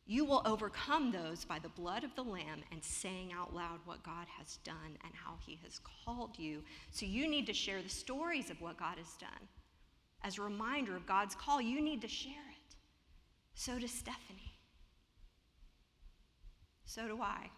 You 0.05 0.25
will 0.25 0.41
overcome 0.45 1.11
those 1.11 1.45
by 1.45 1.59
the 1.59 1.69
blood 1.69 2.03
of 2.03 2.13
the 2.15 2.23
Lamb 2.23 2.63
and 2.71 2.83
saying 2.83 3.31
out 3.33 3.53
loud 3.53 3.79
what 3.85 4.03
God 4.03 4.27
has 4.37 4.57
done 4.57 4.97
and 5.03 5.13
how 5.13 5.35
He 5.45 5.59
has 5.63 5.79
called 6.05 6.37
you. 6.37 6.63
So 6.91 7.05
you 7.05 7.27
need 7.27 7.45
to 7.47 7.53
share 7.53 7.81
the 7.81 7.89
stories 7.89 8.49
of 8.49 8.59
what 8.61 8.77
God 8.77 8.97
has 8.97 9.13
done. 9.19 9.47
As 10.23 10.37
a 10.37 10.41
reminder 10.41 10.95
of 10.95 11.05
God's 11.05 11.35
call, 11.35 11.61
you 11.61 11.81
need 11.81 12.01
to 12.01 12.07
share 12.07 12.31
it. 12.33 12.75
So 13.53 13.79
does 13.79 13.91
Stephanie. 13.91 14.55
So 16.85 17.07
do 17.07 17.21
I. 17.21 17.49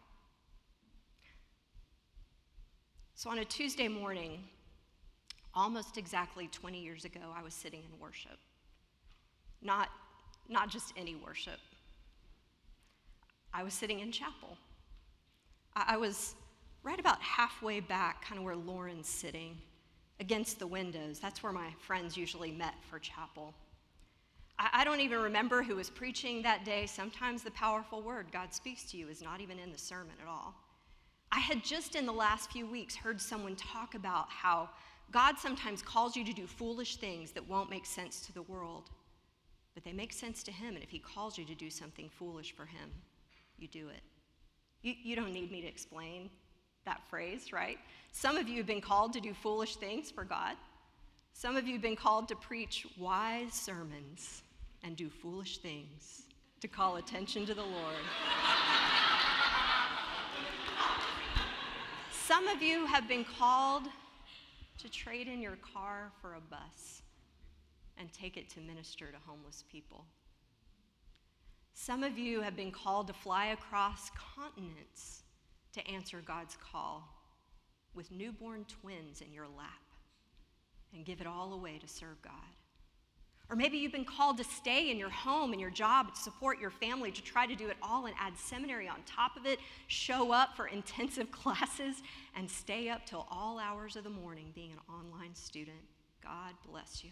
So 3.16 3.30
on 3.30 3.40
a 3.40 3.46
Tuesday 3.46 3.88
morning, 3.88 4.44
almost 5.56 5.98
exactly 5.98 6.48
20 6.48 6.80
years 6.80 7.06
ago, 7.06 7.22
I 7.36 7.42
was 7.42 7.54
sitting 7.54 7.82
in 7.82 8.00
worship. 8.00 8.38
Not, 9.62 9.90
not 10.50 10.70
just 10.70 10.94
any 10.98 11.16
worship 11.16 11.60
I 13.54 13.64
was 13.64 13.74
sitting 13.74 14.00
in 14.00 14.12
chapel. 14.12 14.58
I, 15.76 15.98
was 15.98 16.36
right 16.84 17.00
about 17.00 17.22
halfway 17.22 17.80
back, 17.80 18.26
kind 18.26 18.40
of 18.40 18.46
where 18.46 18.56
Lauren's 18.56 19.08
sitting, 19.08 19.58
against 20.20 20.60
the 20.60 20.68
windows. 20.68 21.20
That's 21.20 21.42
where 21.44 21.52
my 21.52 21.70
friends 21.80 22.18
usually 22.18 22.52
met 22.52 22.76
for 22.90 23.00
chapel. 23.00 23.54
I, 24.60 24.70
I 24.74 24.84
don't 24.84 25.00
even 25.00 25.20
remember 25.20 25.64
who 25.64 25.76
was 25.76 25.90
preaching 25.90 26.42
that 26.44 26.66
day. 26.66 26.86
Sometimes 26.86 27.44
the 27.44 27.52
powerful 27.52 28.02
word 28.02 28.28
God 28.32 28.54
speaks 28.54 28.84
to 28.92 28.98
you 28.98 29.08
is 29.08 29.22
not 29.22 29.42
even 29.42 29.60
in 29.60 29.72
the 29.72 29.78
sermon 29.78 30.16
at 30.22 30.28
all. 30.28 30.56
I 31.32 31.40
had 31.40 31.64
just 31.64 31.96
in 31.96 32.06
the 32.06 32.14
last 32.14 32.52
few 32.52 32.68
weeks 32.68 32.96
heard 32.96 33.20
someone 33.20 33.56
talk 33.56 33.96
about 33.96 34.30
how 34.30 34.70
God 35.12 35.38
sometimes 35.38 35.82
calls 35.82 36.16
you 36.16 36.24
to 36.26 36.34
do 36.34 36.46
foolish 36.46 36.98
things 36.98 37.32
that 37.32 37.48
won't 37.48 37.70
make 37.70 37.86
sense 37.86 38.22
to 38.22 38.34
the 38.34 38.44
world, 38.44 38.90
but 39.74 39.84
they 39.84 39.94
make 39.94 40.14
sense 40.14 40.44
to 40.44 40.52
Him, 40.52 40.76
and 40.76 40.84
if 40.84 40.90
He 40.90 41.00
calls 41.00 41.38
you 41.38 41.46
to 41.46 41.56
do 41.56 41.70
something 41.70 42.10
foolish 42.10 42.52
for 42.56 42.66
Him, 42.66 42.92
you 43.64 43.68
do 43.70 43.88
it. 43.88 44.02
You, 44.82 44.94
you 45.02 45.16
don't 45.16 45.32
need 45.32 45.52
me 45.52 45.62
to 45.62 45.68
explain 45.68 46.30
that 46.86 47.02
phrase, 47.10 47.52
right? 47.54 47.80
Some 48.12 48.38
of 48.38 48.50
you 48.50 48.58
have 48.58 48.68
been 48.68 48.82
called 48.82 49.14
to 49.14 49.22
do 49.22 49.34
foolish 49.34 49.78
things 49.78 50.12
for 50.12 50.26
God. 50.26 50.56
Some 51.32 51.56
of 51.56 51.66
you 51.66 51.74
have 51.74 51.82
been 51.82 51.96
called 51.96 52.28
to 52.28 52.36
preach 52.36 52.86
wise 52.98 53.54
sermons 53.54 54.44
and 54.84 54.96
do 54.98 55.10
foolish 55.10 55.60
things 55.60 56.24
to 56.60 56.68
call 56.68 56.98
attention 56.98 57.46
to 57.46 57.54
the 57.54 57.64
Lord. 57.64 57.96
Some 62.12 62.50
of 62.50 62.62
you 62.62 62.86
have 62.86 63.08
been 63.08 63.26
called 63.26 63.84
to 64.80 64.90
trade 64.90 65.30
in 65.30 65.42
your 65.42 65.58
car 65.74 66.12
for 66.22 66.36
a 66.36 66.42
bus 66.42 67.02
and 67.98 68.12
take 68.12 68.36
it 68.38 68.50
to 68.50 68.60
minister 68.60 69.08
to 69.08 69.18
homeless 69.26 69.64
people. 69.72 70.04
Some 71.74 72.04
of 72.04 72.18
you 72.18 72.42
have 72.42 72.56
been 72.56 72.72
called 72.72 73.08
to 73.08 73.14
fly 73.14 73.48
across 73.48 74.12
continents 74.36 75.24
to 75.74 75.88
answer 75.88 76.22
God's 76.26 76.56
call 76.72 77.08
with 77.96 78.12
newborn 78.12 78.66
twins 78.66 79.22
in 79.22 79.34
your 79.34 79.48
lap 79.48 79.82
and 80.94 81.06
give 81.06 81.22
it 81.22 81.28
all 81.28 81.54
away 81.54 81.80
to 81.80 81.88
serve 81.88 82.22
God. 82.22 82.34
Or 83.50 83.56
maybe 83.56 83.78
you've 83.78 83.92
been 83.92 84.06
called 84.06 84.38
to 84.38 84.44
stay 84.44 84.90
in 84.90 84.98
your 84.98 85.10
home 85.10 85.52
and 85.52 85.60
your 85.60 85.70
job 85.70 86.14
to 86.16 86.20
support 86.22 86.60
your 86.60 86.70
family, 86.70 87.12
to 87.12 87.22
try 87.22 87.46
to 87.46 87.56
do 87.56 87.68
it 87.68 87.78
all 87.84 88.06
and 88.06 88.16
add 88.20 88.38
seminary 88.38 88.88
on 88.88 88.98
top 89.06 89.36
of 89.36 89.46
it, 89.46 89.60
show 89.88 90.32
up 90.32 90.56
for 90.56 90.68
intensive 90.80 91.32
classes, 91.32 92.02
and 92.36 92.50
stay 92.50 92.90
up 92.90 93.06
till 93.06 93.28
all 93.30 93.60
hours 93.60 93.96
of 93.96 94.04
the 94.04 94.10
morning 94.10 94.52
being 94.56 94.72
an 94.72 94.80
online 94.90 95.36
student. 95.36 95.78
God 96.24 96.54
bless 96.68 97.04
you. 97.04 97.12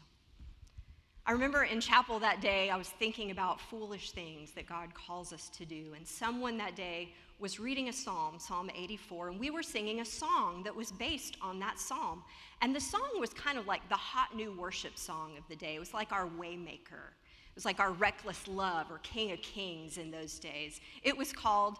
I 1.26 1.34
remember 1.34 1.64
in 1.64 1.80
chapel 1.80 2.18
that 2.20 2.42
day, 2.42 2.72
I 2.72 2.78
was 2.78 2.90
thinking 2.90 3.30
about 3.30 3.62
foolish 3.62 4.12
things 4.12 4.52
that 4.52 4.68
God 4.68 4.94
calls 4.96 5.32
us 5.32 5.50
to 5.50 5.66
do. 5.66 5.94
And 5.96 6.08
someone 6.08 6.58
that 6.58 6.76
day 6.76 7.10
was 7.40 7.60
reading 7.60 7.90
a 7.90 7.94
psalm, 7.94 8.40
Psalm 8.40 8.72
84, 8.76 9.30
and 9.30 9.40
we 9.40 9.52
were 9.52 9.62
singing 9.62 10.02
a 10.02 10.06
song 10.06 10.64
that 10.64 10.76
was 10.76 10.92
based 10.92 11.38
on 11.42 11.60
that 11.60 11.80
psalm. 11.80 12.24
And 12.62 12.76
the 12.76 12.82
song 12.82 13.10
was 13.20 13.34
kind 13.34 13.60
of 13.60 13.68
like 13.68 13.88
the 13.90 13.96
hot 13.96 14.36
new 14.36 14.52
worship 14.52 14.98
song 14.98 15.38
of 15.38 15.44
the 15.48 15.56
day. 15.56 15.76
It 15.76 15.80
was 15.80 15.94
like 15.94 16.12
our 16.12 16.26
Waymaker. 16.26 17.12
It 17.52 17.56
was 17.56 17.66
like 17.66 17.80
our 17.80 17.92
Reckless 17.92 18.48
Love 18.48 18.90
or 18.90 18.98
King 19.00 19.32
of 19.32 19.42
Kings 19.42 19.98
in 19.98 20.10
those 20.10 20.40
days. 20.40 20.82
It 21.04 21.16
was 21.16 21.34
called 21.34 21.78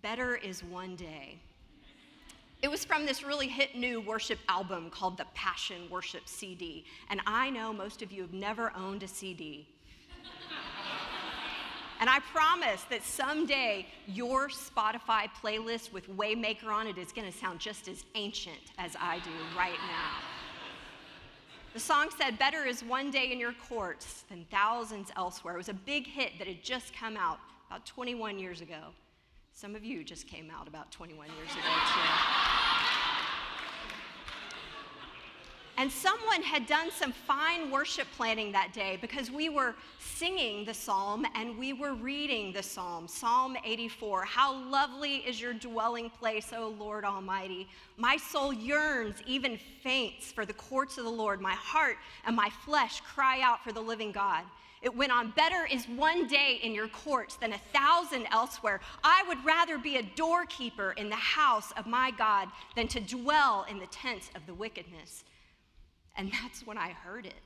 Better 0.00 0.36
is 0.36 0.64
One 0.64 0.96
Day. 0.96 1.38
It 2.62 2.70
was 2.70 2.84
from 2.84 3.04
this 3.04 3.24
really 3.24 3.48
hit 3.48 3.74
new 3.74 4.00
worship 4.00 4.38
album 4.48 4.88
called 4.88 5.18
the 5.18 5.26
Passion 5.34 5.90
Worship 5.90 6.22
CD. 6.26 6.84
And 7.10 7.20
I 7.26 7.50
know 7.50 7.72
most 7.72 8.02
of 8.02 8.12
you 8.12 8.22
have 8.22 8.32
never 8.32 8.72
owned 8.76 9.02
a 9.02 9.08
CD. 9.08 9.66
and 11.98 12.08
I 12.08 12.20
promise 12.32 12.84
that 12.84 13.02
someday 13.02 13.88
your 14.06 14.48
Spotify 14.48 15.28
playlist 15.42 15.92
with 15.92 16.08
Waymaker 16.16 16.68
on 16.68 16.86
it 16.86 16.98
is 16.98 17.10
going 17.10 17.30
to 17.30 17.36
sound 17.36 17.58
just 17.58 17.88
as 17.88 18.04
ancient 18.14 18.70
as 18.78 18.94
I 19.00 19.18
do 19.18 19.30
right 19.58 19.80
now. 19.88 20.18
The 21.74 21.80
song 21.80 22.10
said, 22.16 22.38
Better 22.38 22.64
is 22.64 22.84
one 22.84 23.10
day 23.10 23.32
in 23.32 23.40
your 23.40 23.54
courts 23.68 24.22
than 24.28 24.46
thousands 24.52 25.10
elsewhere. 25.16 25.54
It 25.54 25.58
was 25.58 25.68
a 25.68 25.74
big 25.74 26.06
hit 26.06 26.38
that 26.38 26.46
had 26.46 26.62
just 26.62 26.94
come 26.94 27.16
out 27.16 27.40
about 27.68 27.84
21 27.86 28.38
years 28.38 28.60
ago. 28.60 28.92
Some 29.54 29.76
of 29.76 29.84
you 29.84 30.02
just 30.02 30.26
came 30.26 30.50
out 30.50 30.66
about 30.66 30.90
21 30.90 31.26
years 31.28 31.52
ago, 31.52 31.60
too. 31.60 32.42
And 35.78 35.90
someone 35.90 36.42
had 36.42 36.66
done 36.66 36.90
some 36.90 37.12
fine 37.12 37.70
worship 37.70 38.06
planning 38.16 38.52
that 38.52 38.72
day 38.72 38.98
because 39.00 39.30
we 39.30 39.48
were 39.48 39.74
singing 39.98 40.64
the 40.64 40.74
psalm 40.74 41.26
and 41.34 41.58
we 41.58 41.72
were 41.72 41.94
reading 41.94 42.52
the 42.52 42.62
psalm, 42.62 43.08
Psalm 43.08 43.56
84. 43.64 44.24
How 44.24 44.54
lovely 44.70 45.16
is 45.16 45.40
your 45.40 45.54
dwelling 45.54 46.10
place, 46.10 46.52
O 46.54 46.74
Lord 46.78 47.04
Almighty. 47.04 47.66
My 47.96 48.16
soul 48.16 48.52
yearns, 48.52 49.16
even 49.26 49.58
faints, 49.82 50.30
for 50.30 50.44
the 50.44 50.52
courts 50.52 50.98
of 50.98 51.04
the 51.04 51.10
Lord. 51.10 51.40
My 51.40 51.54
heart 51.54 51.96
and 52.26 52.36
my 52.36 52.50
flesh 52.64 53.00
cry 53.00 53.40
out 53.40 53.64
for 53.64 53.72
the 53.72 53.80
living 53.80 54.12
God. 54.12 54.44
It 54.82 54.96
went 54.96 55.12
on, 55.12 55.30
better 55.30 55.64
is 55.70 55.84
one 55.86 56.26
day 56.26 56.58
in 56.60 56.74
your 56.74 56.88
courts 56.88 57.36
than 57.36 57.52
a 57.52 57.58
thousand 57.72 58.26
elsewhere. 58.32 58.80
I 59.04 59.22
would 59.28 59.42
rather 59.44 59.78
be 59.78 59.96
a 59.96 60.02
doorkeeper 60.02 60.90
in 60.92 61.08
the 61.08 61.14
house 61.14 61.72
of 61.76 61.86
my 61.86 62.10
God 62.10 62.48
than 62.74 62.88
to 62.88 63.00
dwell 63.00 63.64
in 63.70 63.78
the 63.78 63.86
tents 63.86 64.30
of 64.34 64.44
the 64.46 64.54
wickedness. 64.54 65.22
And 66.16 66.32
that's 66.32 66.66
when 66.66 66.76
I 66.76 66.90
heard 66.90 67.26
it 67.26 67.40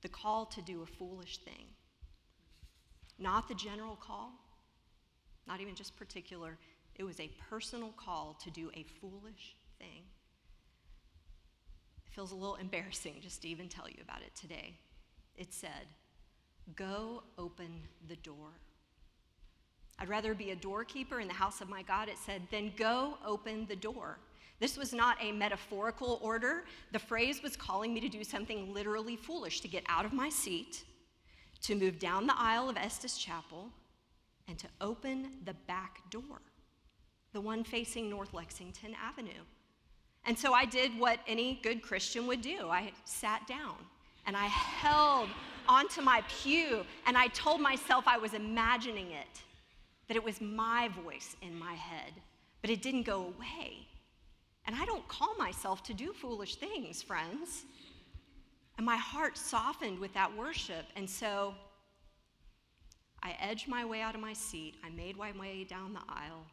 the 0.00 0.08
call 0.08 0.46
to 0.46 0.62
do 0.62 0.82
a 0.82 0.86
foolish 0.86 1.38
thing. 1.38 1.66
Not 3.18 3.48
the 3.48 3.54
general 3.54 3.96
call, 3.96 4.30
not 5.48 5.60
even 5.60 5.74
just 5.74 5.96
particular. 5.96 6.56
It 6.94 7.02
was 7.02 7.18
a 7.18 7.28
personal 7.50 7.92
call 7.96 8.38
to 8.44 8.50
do 8.52 8.70
a 8.74 8.84
foolish 9.00 9.56
thing. 9.80 10.04
It 12.06 12.14
feels 12.14 12.30
a 12.30 12.36
little 12.36 12.54
embarrassing 12.54 13.16
just 13.20 13.42
to 13.42 13.48
even 13.48 13.68
tell 13.68 13.88
you 13.88 13.98
about 14.02 14.22
it 14.22 14.36
today. 14.40 14.76
It 15.38 15.54
said, 15.54 15.86
Go 16.76 17.22
open 17.38 17.70
the 18.08 18.16
door. 18.16 18.50
I'd 19.98 20.08
rather 20.08 20.34
be 20.34 20.50
a 20.50 20.56
doorkeeper 20.56 21.20
in 21.20 21.28
the 21.28 21.34
house 21.34 21.60
of 21.60 21.68
my 21.68 21.82
God, 21.82 22.08
it 22.08 22.18
said, 22.18 22.42
than 22.50 22.72
go 22.76 23.16
open 23.24 23.66
the 23.66 23.76
door. 23.76 24.18
This 24.60 24.76
was 24.76 24.92
not 24.92 25.16
a 25.20 25.32
metaphorical 25.32 26.18
order. 26.22 26.64
The 26.92 26.98
phrase 26.98 27.42
was 27.42 27.56
calling 27.56 27.94
me 27.94 28.00
to 28.00 28.08
do 28.08 28.24
something 28.24 28.74
literally 28.74 29.16
foolish 29.16 29.60
to 29.60 29.68
get 29.68 29.84
out 29.88 30.04
of 30.04 30.12
my 30.12 30.28
seat, 30.28 30.84
to 31.62 31.74
move 31.74 31.98
down 31.98 32.26
the 32.26 32.38
aisle 32.38 32.68
of 32.68 32.76
Estes 32.76 33.16
Chapel, 33.16 33.70
and 34.48 34.58
to 34.58 34.66
open 34.80 35.30
the 35.44 35.54
back 35.66 36.10
door, 36.10 36.42
the 37.32 37.40
one 37.40 37.62
facing 37.62 38.10
North 38.10 38.34
Lexington 38.34 38.94
Avenue. 39.00 39.44
And 40.26 40.36
so 40.36 40.52
I 40.52 40.64
did 40.64 40.98
what 40.98 41.20
any 41.26 41.60
good 41.62 41.80
Christian 41.82 42.26
would 42.26 42.42
do 42.42 42.68
I 42.68 42.92
sat 43.04 43.46
down 43.46 43.76
and 44.28 44.36
I 44.36 44.46
held 44.46 45.30
onto 45.66 46.02
my 46.02 46.22
pew 46.28 46.84
and 47.06 47.16
I 47.16 47.28
told 47.28 47.62
myself 47.62 48.04
I 48.06 48.18
was 48.18 48.34
imagining 48.34 49.10
it, 49.10 49.42
that 50.06 50.18
it 50.18 50.22
was 50.22 50.38
my 50.42 50.90
voice 51.02 51.34
in 51.40 51.58
my 51.58 51.72
head, 51.72 52.12
but 52.60 52.68
it 52.68 52.82
didn't 52.82 53.04
go 53.04 53.32
away. 53.34 53.86
And 54.66 54.76
I 54.76 54.84
don't 54.84 55.08
call 55.08 55.34
myself 55.38 55.82
to 55.84 55.94
do 55.94 56.12
foolish 56.12 56.56
things, 56.56 57.00
friends. 57.02 57.64
And 58.76 58.84
my 58.84 58.98
heart 58.98 59.38
softened 59.38 59.98
with 59.98 60.12
that 60.12 60.36
worship. 60.36 60.84
And 60.94 61.08
so 61.08 61.54
I 63.22 63.34
edged 63.40 63.66
my 63.66 63.86
way 63.86 64.02
out 64.02 64.14
of 64.14 64.20
my 64.20 64.34
seat. 64.34 64.74
I 64.84 64.90
made 64.90 65.16
my 65.16 65.32
way 65.40 65.64
down 65.64 65.94
the 65.94 66.02
aisle. 66.06 66.44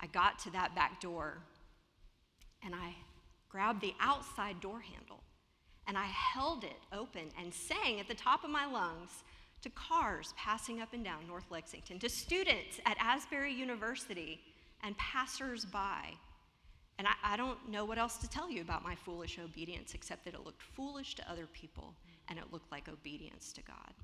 I 0.00 0.06
got 0.06 0.38
to 0.40 0.50
that 0.52 0.74
back 0.74 0.98
door. 0.98 1.36
And 2.64 2.74
I 2.74 2.94
grabbed 3.50 3.82
the 3.82 3.92
outside 4.00 4.62
door 4.62 4.80
handle. 4.80 5.20
And 5.88 5.98
I 5.98 6.06
held 6.06 6.62
it 6.62 6.78
open 6.92 7.30
and 7.40 7.52
sang 7.52 7.98
at 7.98 8.06
the 8.06 8.14
top 8.14 8.44
of 8.44 8.50
my 8.50 8.66
lungs 8.66 9.10
to 9.62 9.70
cars 9.70 10.34
passing 10.36 10.80
up 10.80 10.92
and 10.92 11.02
down 11.02 11.26
North 11.26 11.50
Lexington, 11.50 11.98
to 11.98 12.08
students 12.08 12.78
at 12.86 12.96
Asbury 13.00 13.52
University, 13.52 14.40
and 14.84 14.96
passersby 14.98 16.16
and 16.98 17.06
I, 17.06 17.34
I, 17.34 17.36
don't 17.36 17.68
know 17.68 17.84
what 17.84 17.96
else 17.96 18.16
to 18.18 18.28
tell 18.28 18.50
you 18.50 18.60
about 18.60 18.82
my 18.82 18.96
foolish 18.96 19.38
obedience 19.38 19.94
except 19.94 20.24
that 20.24 20.34
it 20.34 20.44
looked 20.44 20.62
foolish 20.62 21.14
to 21.16 21.30
other 21.30 21.46
people 21.46 21.94
and 22.28 22.38
it 22.38 22.46
looked 22.52 22.70
like 22.72 22.88
obedience 22.88 23.52
to 23.52 23.62
God. 23.62 23.94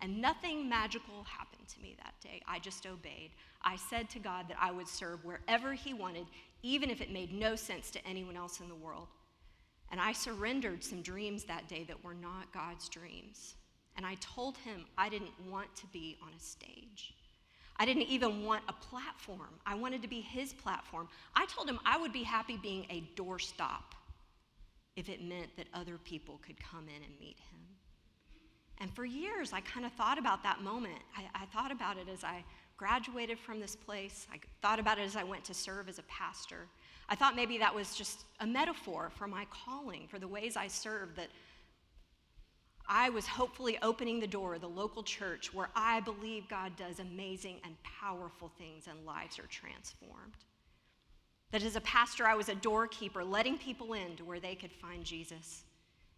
And 0.00 0.20
nothing 0.20 0.68
magical 0.68 1.24
happened 1.24 1.68
to 1.68 1.80
me 1.80 1.96
that 1.98 2.14
day. 2.20 2.40
I 2.46 2.58
just 2.58 2.86
obeyed. 2.86 3.30
I 3.62 3.76
said 3.76 4.08
to 4.10 4.18
God 4.18 4.46
that 4.48 4.56
I 4.60 4.70
would 4.70 4.88
serve 4.88 5.24
wherever 5.24 5.74
He 5.74 5.94
wanted, 5.94 6.26
even 6.62 6.90
if 6.90 7.00
it 7.00 7.12
made 7.12 7.32
no 7.32 7.54
sense 7.56 7.90
to 7.92 8.06
anyone 8.06 8.36
else 8.36 8.60
in 8.60 8.68
the 8.68 8.74
world. 8.74 9.08
And 9.92 10.00
I 10.00 10.12
surrendered 10.12 10.82
some 10.82 11.02
dreams 11.02 11.44
that 11.44 11.68
day 11.68 11.84
that 11.84 12.02
were 12.02 12.14
not 12.14 12.52
God's 12.52 12.88
dreams. 12.88 13.54
And 13.96 14.04
I 14.04 14.16
told 14.16 14.56
Him 14.56 14.86
I 14.98 15.08
didn't 15.08 15.30
want 15.48 15.74
to 15.76 15.86
be 15.92 16.16
on 16.22 16.30
a 16.36 16.40
stage. 16.40 17.14
I 17.76 17.84
didn't 17.84 18.02
even 18.02 18.44
want 18.44 18.62
a 18.68 18.72
platform. 18.72 19.48
I 19.66 19.74
wanted 19.74 20.02
to 20.02 20.08
be 20.08 20.20
his 20.20 20.52
platform. 20.52 21.08
I 21.34 21.46
told 21.46 21.68
him 21.68 21.80
I 21.84 21.98
would 21.98 22.12
be 22.12 22.22
happy 22.22 22.56
being 22.56 22.86
a 22.90 23.02
doorstop 23.16 23.94
if 24.94 25.08
it 25.08 25.22
meant 25.22 25.56
that 25.56 25.66
other 25.72 25.98
people 25.98 26.38
could 26.46 26.62
come 26.62 26.84
in 26.84 27.02
and 27.02 27.18
meet 27.18 27.38
him. 27.50 27.60
And 28.78 28.94
for 28.94 29.04
years, 29.04 29.52
I 29.52 29.60
kind 29.60 29.86
of 29.86 29.92
thought 29.92 30.18
about 30.18 30.42
that 30.42 30.60
moment. 30.62 30.98
I, 31.16 31.42
I, 31.42 31.46
thought 31.46 31.70
about 31.70 31.98
it 31.98 32.08
as 32.12 32.24
I 32.24 32.44
graduated 32.76 33.38
from 33.38 33.60
this 33.60 33.76
place. 33.76 34.26
I 34.32 34.38
thought 34.60 34.80
about 34.80 34.98
it 34.98 35.02
as 35.02 35.16
I 35.16 35.22
went 35.22 35.44
to 35.44 35.54
serve 35.54 35.88
as 35.88 35.98
a 35.98 36.02
pastor. 36.04 36.66
I 37.08 37.14
thought 37.14 37.36
maybe 37.36 37.58
that 37.58 37.74
was 37.74 37.94
just 37.94 38.24
a 38.40 38.46
metaphor 38.46 39.10
for 39.16 39.26
my 39.26 39.46
calling, 39.50 40.06
for 40.08 40.18
the 40.18 40.28
ways 40.28 40.56
I 40.56 40.68
served, 40.68 41.16
that 41.16 41.28
I 42.88 43.10
was 43.10 43.26
hopefully 43.26 43.78
opening 43.82 44.20
the 44.20 44.26
door 44.26 44.54
of 44.54 44.60
the 44.60 44.68
local 44.68 45.02
church 45.02 45.52
where 45.54 45.68
I 45.74 46.00
believe 46.00 46.48
God 46.48 46.76
does 46.76 46.98
amazing 46.98 47.60
and 47.64 47.74
powerful 47.82 48.50
things 48.58 48.86
and 48.88 49.06
lives 49.06 49.38
are 49.38 49.46
transformed. 49.46 50.36
That 51.52 51.62
as 51.62 51.76
a 51.76 51.80
pastor, 51.82 52.26
I 52.26 52.34
was 52.34 52.48
a 52.48 52.54
doorkeeper, 52.54 53.22
letting 53.22 53.58
people 53.58 53.92
in 53.92 54.16
to 54.16 54.24
where 54.24 54.40
they 54.40 54.54
could 54.54 54.72
find 54.72 55.04
Jesus. 55.04 55.64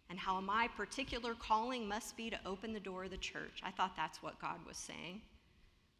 And 0.09 0.19
how 0.19 0.39
my 0.39 0.67
particular 0.77 1.33
calling 1.33 1.87
must 1.87 2.15
be 2.15 2.29
to 2.29 2.39
open 2.45 2.73
the 2.73 2.79
door 2.79 3.05
of 3.05 3.11
the 3.11 3.17
church. 3.17 3.61
I 3.63 3.71
thought 3.71 3.95
that's 3.95 4.21
what 4.21 4.39
God 4.39 4.57
was 4.67 4.77
saying. 4.77 5.21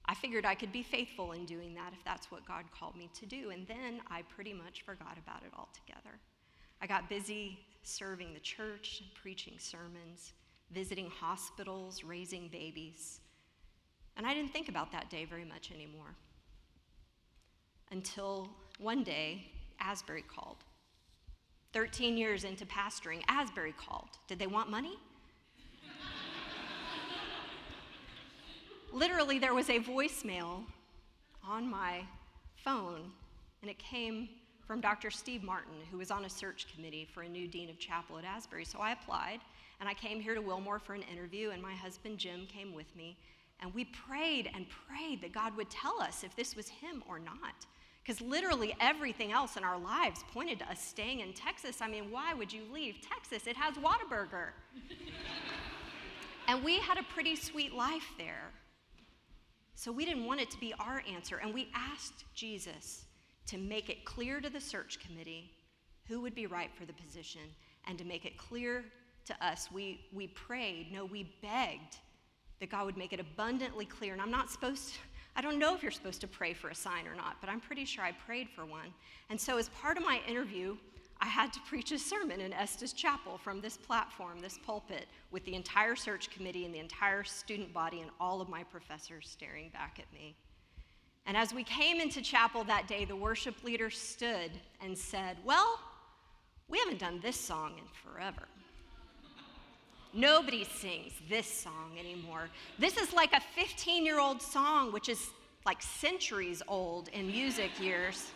I 0.07 0.13
figured 0.13 0.45
I 0.45 0.55
could 0.55 0.71
be 0.71 0.83
faithful 0.83 1.31
in 1.31 1.45
doing 1.45 1.73
that 1.75 1.93
if 1.93 2.03
that's 2.03 2.29
what 2.31 2.45
God 2.45 2.65
called 2.77 2.95
me 2.95 3.09
to 3.19 3.25
do. 3.25 3.49
And 3.49 3.67
then 3.67 4.01
I 4.09 4.21
pretty 4.23 4.53
much 4.53 4.83
forgot 4.83 5.17
about 5.17 5.41
it 5.43 5.51
altogether. 5.57 6.19
I 6.81 6.87
got 6.87 7.09
busy 7.09 7.59
serving 7.83 8.33
the 8.33 8.39
church 8.39 9.03
preaching 9.21 9.55
sermons 9.57 10.33
visiting 10.71 11.09
hospitals, 11.09 12.03
raising 12.03 12.47
babies. 12.47 13.19
And 14.17 14.25
I 14.25 14.33
didn't 14.33 14.51
think 14.51 14.69
about 14.69 14.91
that 14.91 15.09
day 15.09 15.25
very 15.25 15.45
much 15.45 15.71
anymore. 15.71 16.15
Until 17.91 18.49
one 18.79 19.03
day, 19.03 19.45
Asbury 19.79 20.23
called. 20.23 20.57
13 21.73 22.17
years 22.17 22.45
into 22.45 22.65
pastoring, 22.65 23.21
Asbury 23.27 23.73
called. 23.77 24.09
Did 24.27 24.39
they 24.39 24.47
want 24.47 24.69
money? 24.69 24.97
Literally, 28.95 29.39
there 29.39 29.53
was 29.53 29.69
a 29.69 29.77
voicemail 29.77 30.63
on 31.45 31.69
my 31.69 32.05
phone, 32.55 33.11
and 33.61 33.69
it 33.69 33.77
came 33.77 34.29
from 34.65 34.79
Dr. 34.79 35.11
Steve 35.11 35.43
Martin, 35.43 35.73
who 35.91 35.97
was 35.97 36.11
on 36.11 36.23
a 36.23 36.29
search 36.29 36.73
committee 36.73 37.05
for 37.13 37.23
a 37.23 37.27
new 37.27 37.45
dean 37.45 37.69
of 37.69 37.77
chapel 37.77 38.17
at 38.17 38.23
Asbury. 38.23 38.63
So 38.63 38.79
I 38.79 38.93
applied, 38.93 39.41
and 39.81 39.89
I 39.89 39.93
came 39.93 40.21
here 40.21 40.33
to 40.33 40.39
Wilmore 40.39 40.79
for 40.79 40.93
an 40.93 41.01
interview, 41.11 41.49
and 41.49 41.61
my 41.61 41.73
husband 41.73 42.19
Jim 42.19 42.47
came 42.47 42.73
with 42.73 42.95
me. 42.95 43.17
And 43.59 43.73
we 43.73 43.83
prayed 43.83 44.49
and 44.55 44.65
prayed 44.87 45.21
that 45.23 45.33
God 45.33 45.57
would 45.57 45.69
tell 45.69 46.01
us 46.01 46.23
if 46.23 46.33
this 46.37 46.55
was 46.55 46.69
him 46.69 47.03
or 47.05 47.19
not. 47.19 47.65
Because 48.01 48.21
literally 48.21 48.77
everything 48.79 49.33
else 49.33 49.57
in 49.57 49.65
our 49.65 49.77
lives 49.77 50.23
pointed 50.31 50.59
to 50.59 50.71
us 50.71 50.81
staying 50.81 51.19
in 51.19 51.33
Texas. 51.33 51.81
I 51.81 51.89
mean, 51.89 52.11
why 52.11 52.33
would 52.33 52.53
you 52.53 52.61
leave 52.71 52.99
Texas? 53.01 53.45
It 53.45 53.57
has 53.57 53.73
Whataburger. 53.75 54.51
and 56.47 56.63
we 56.63 56.79
had 56.79 56.97
a 56.97 57.03
pretty 57.03 57.35
sweet 57.35 57.73
life 57.73 58.07
there. 58.17 58.53
So 59.75 59.91
we 59.91 60.05
didn't 60.05 60.25
want 60.25 60.41
it 60.41 60.49
to 60.51 60.59
be 60.59 60.73
our 60.79 61.03
answer. 61.11 61.37
And 61.37 61.53
we 61.53 61.69
asked 61.75 62.25
Jesus 62.33 63.05
to 63.47 63.57
make 63.57 63.89
it 63.89 64.05
clear 64.05 64.39
to 64.39 64.49
the 64.49 64.61
search 64.61 64.99
committee 64.99 65.51
who 66.07 66.21
would 66.21 66.35
be 66.35 66.47
right 66.47 66.69
for 66.73 66.85
the 66.85 66.93
position. 66.93 67.41
And 67.87 67.97
to 67.97 68.05
make 68.05 68.25
it 68.25 68.37
clear 68.37 68.85
to 69.25 69.45
us, 69.45 69.69
we, 69.71 70.01
we 70.13 70.27
prayed, 70.27 70.91
no, 70.91 71.05
we 71.05 71.35
begged 71.41 71.97
that 72.59 72.69
God 72.69 72.85
would 72.85 72.97
make 72.97 73.13
it 73.13 73.19
abundantly 73.19 73.85
clear. 73.85 74.13
And 74.13 74.21
I'm 74.21 74.31
not 74.31 74.49
supposed 74.49 74.93
to, 74.93 74.99
I 75.35 75.41
don't 75.41 75.59
know 75.59 75.75
if 75.75 75.83
you're 75.83 75.91
supposed 75.91 76.21
to 76.21 76.27
pray 76.27 76.53
for 76.53 76.69
a 76.69 76.75
sign 76.75 77.07
or 77.07 77.15
not, 77.15 77.35
but 77.41 77.49
I'm 77.49 77.59
pretty 77.59 77.85
sure 77.85 78.03
I 78.03 78.13
prayed 78.13 78.47
for 78.49 78.65
one. 78.65 78.93
And 79.29 79.39
so, 79.39 79.57
as 79.57 79.69
part 79.69 79.97
of 79.97 80.03
my 80.03 80.21
interview, 80.27 80.77
I 81.25 81.27
had 81.27 81.51
to 81.53 81.59
preach 81.61 81.91
a 81.91 81.97
sermon 81.97 82.39
in 82.39 82.53
Estes 82.53 82.93
Chapel 82.93 83.39
from 83.39 83.59
this 83.59 83.77
platform, 83.77 84.41
this 84.41 84.59
pulpit, 84.63 85.07
with 85.31 85.43
the 85.45 85.55
entire 85.55 85.95
search 85.95 86.29
committee 86.29 86.65
and 86.65 86.73
the 86.73 86.77
entire 86.77 87.23
student 87.23 87.73
body 87.73 88.01
and 88.01 88.11
all 88.19 88.41
of 88.41 88.47
my 88.47 88.61
professors 88.63 89.27
staring 89.27 89.69
back 89.69 89.97
at 89.99 90.05
me. 90.13 90.35
And 91.25 91.35
as 91.35 91.51
we 91.51 91.63
came 91.63 91.99
into 91.99 92.21
chapel 92.21 92.63
that 92.65 92.87
day, 92.87 93.05
the 93.05 93.15
worship 93.15 93.63
leader 93.63 93.89
stood 93.89 94.51
and 94.83 94.95
said, 94.95 95.37
Well, 95.43 95.79
we 96.67 96.77
haven't 96.77 96.99
done 96.99 97.19
this 97.23 97.37
song 97.39 97.73
in 97.79 97.85
forever. 98.03 98.43
Nobody 100.13 100.63
sings 100.63 101.13
this 101.27 101.47
song 101.47 101.97
anymore. 101.99 102.49
This 102.77 102.97
is 102.97 103.13
like 103.13 103.33
a 103.33 103.41
15 103.55 104.05
year 104.05 104.19
old 104.19 104.43
song, 104.43 104.93
which 104.93 105.09
is 105.09 105.31
like 105.65 105.81
centuries 105.81 106.61
old 106.67 107.07
in 107.07 107.25
music 107.25 107.71
years. 107.81 108.29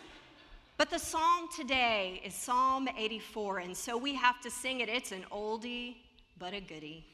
But 0.80 0.88
the 0.88 0.98
psalm 0.98 1.46
today 1.54 2.22
is 2.24 2.32
Psalm 2.32 2.88
84, 2.96 3.58
and 3.58 3.76
so 3.76 3.98
we 3.98 4.14
have 4.14 4.40
to 4.40 4.50
sing 4.50 4.80
it. 4.80 4.88
It's 4.88 5.12
an 5.12 5.26
oldie, 5.30 5.96
but 6.38 6.54
a 6.54 6.60
goodie. 6.62 7.04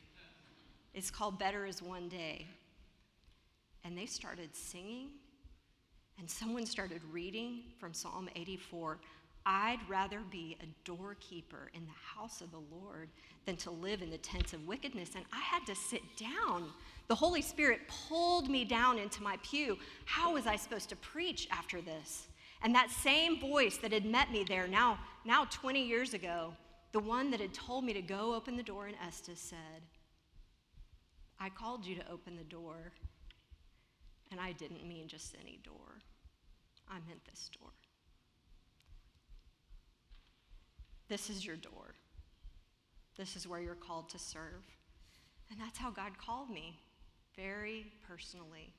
It's 0.94 1.10
called 1.10 1.36
Better 1.40 1.66
is 1.66 1.82
One 1.82 2.08
Day. 2.08 2.46
And 3.82 3.98
they 3.98 4.06
started 4.06 4.54
singing, 4.54 5.08
and 6.20 6.30
someone 6.30 6.64
started 6.64 7.00
reading 7.10 7.62
from 7.80 7.92
Psalm 7.92 8.28
84. 8.36 9.00
I'd 9.44 9.80
rather 9.88 10.20
be 10.30 10.56
a 10.62 10.66
doorkeeper 10.84 11.72
in 11.74 11.84
the 11.86 12.20
house 12.20 12.40
of 12.40 12.52
the 12.52 12.62
Lord 12.72 13.08
than 13.46 13.56
to 13.56 13.72
live 13.72 14.00
in 14.00 14.10
the 14.10 14.18
tents 14.18 14.52
of 14.52 14.64
wickedness. 14.68 15.16
And 15.16 15.24
I 15.32 15.40
had 15.40 15.66
to 15.66 15.74
sit 15.74 16.02
down. 16.16 16.68
The 17.08 17.16
Holy 17.16 17.42
Spirit 17.42 17.80
pulled 17.88 18.48
me 18.48 18.64
down 18.64 19.00
into 19.00 19.24
my 19.24 19.38
pew. 19.42 19.76
How 20.04 20.34
was 20.34 20.46
I 20.46 20.54
supposed 20.54 20.88
to 20.90 20.96
preach 20.96 21.48
after 21.50 21.80
this? 21.80 22.28
And 22.62 22.74
that 22.74 22.90
same 22.90 23.38
voice 23.38 23.76
that 23.78 23.92
had 23.92 24.04
met 24.04 24.30
me 24.30 24.44
there 24.44 24.66
now, 24.66 24.98
now 25.24 25.44
20 25.44 25.84
years 25.84 26.14
ago, 26.14 26.54
the 26.92 27.00
one 27.00 27.30
that 27.30 27.40
had 27.40 27.52
told 27.52 27.84
me 27.84 27.92
to 27.92 28.02
go 28.02 28.34
open 28.34 28.56
the 28.56 28.62
door 28.62 28.88
in 28.88 28.94
Estes 29.06 29.38
said, 29.38 29.82
I 31.38 31.50
called 31.50 31.84
you 31.84 31.94
to 31.96 32.10
open 32.10 32.36
the 32.36 32.44
door, 32.44 32.92
and 34.30 34.40
I 34.40 34.52
didn't 34.52 34.88
mean 34.88 35.06
just 35.06 35.36
any 35.40 35.58
door. 35.62 36.00
I 36.88 36.94
meant 37.06 37.24
this 37.28 37.50
door. 37.60 37.70
This 41.08 41.28
is 41.28 41.44
your 41.44 41.56
door. 41.56 41.94
This 43.16 43.36
is 43.36 43.46
where 43.46 43.60
you're 43.60 43.74
called 43.74 44.08
to 44.10 44.18
serve. 44.18 44.64
And 45.50 45.60
that's 45.60 45.78
how 45.78 45.90
God 45.90 46.18
called 46.18 46.50
me, 46.50 46.80
very 47.36 47.92
personally, 48.06 48.72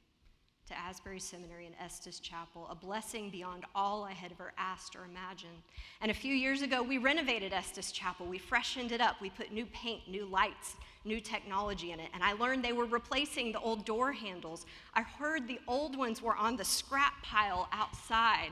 to 0.68 0.78
Asbury 0.78 1.20
Seminary 1.20 1.66
and 1.66 1.76
Estes 1.80 2.20
Chapel, 2.20 2.68
a 2.70 2.76
blessing 2.76 3.30
beyond 3.30 3.64
all 3.74 4.04
I 4.04 4.12
had 4.12 4.34
ever 4.34 4.52
asked 4.58 4.98
or 4.98 5.06
imagined. 5.06 5.62
And 6.02 6.12
a 6.12 6.14
few 6.14 6.34
years 6.34 6.62
ago, 6.62 6.84
we 6.84 6.98
renovated 6.98 7.54
Estes 7.54 7.92
Chapel. 7.94 8.26
We 8.26 8.38
freshened 8.38 8.92
it 8.92 9.00
up. 9.00 9.22
We 9.22 9.30
put 9.30 9.54
new 9.54 9.66
paint, 9.68 10.02
new 10.10 10.26
lights, 10.26 10.76
new 11.06 11.22
technology 11.22 11.92
in 11.92 12.02
it. 12.02 12.10
And 12.14 12.22
I 12.22 12.34
learned 12.34 12.66
they 12.66 12.74
were 12.74 12.86
replacing 12.86 13.54
the 13.54 13.60
old 13.60 13.86
door 13.86 14.12
handles. 14.12 14.66
I 14.94 15.04
heard 15.04 15.48
the 15.48 15.60
old 15.68 15.98
ones 15.98 16.22
were 16.22 16.36
on 16.36 16.58
the 16.58 16.66
scrap 16.66 17.24
pile 17.24 17.70
outside. 17.72 18.52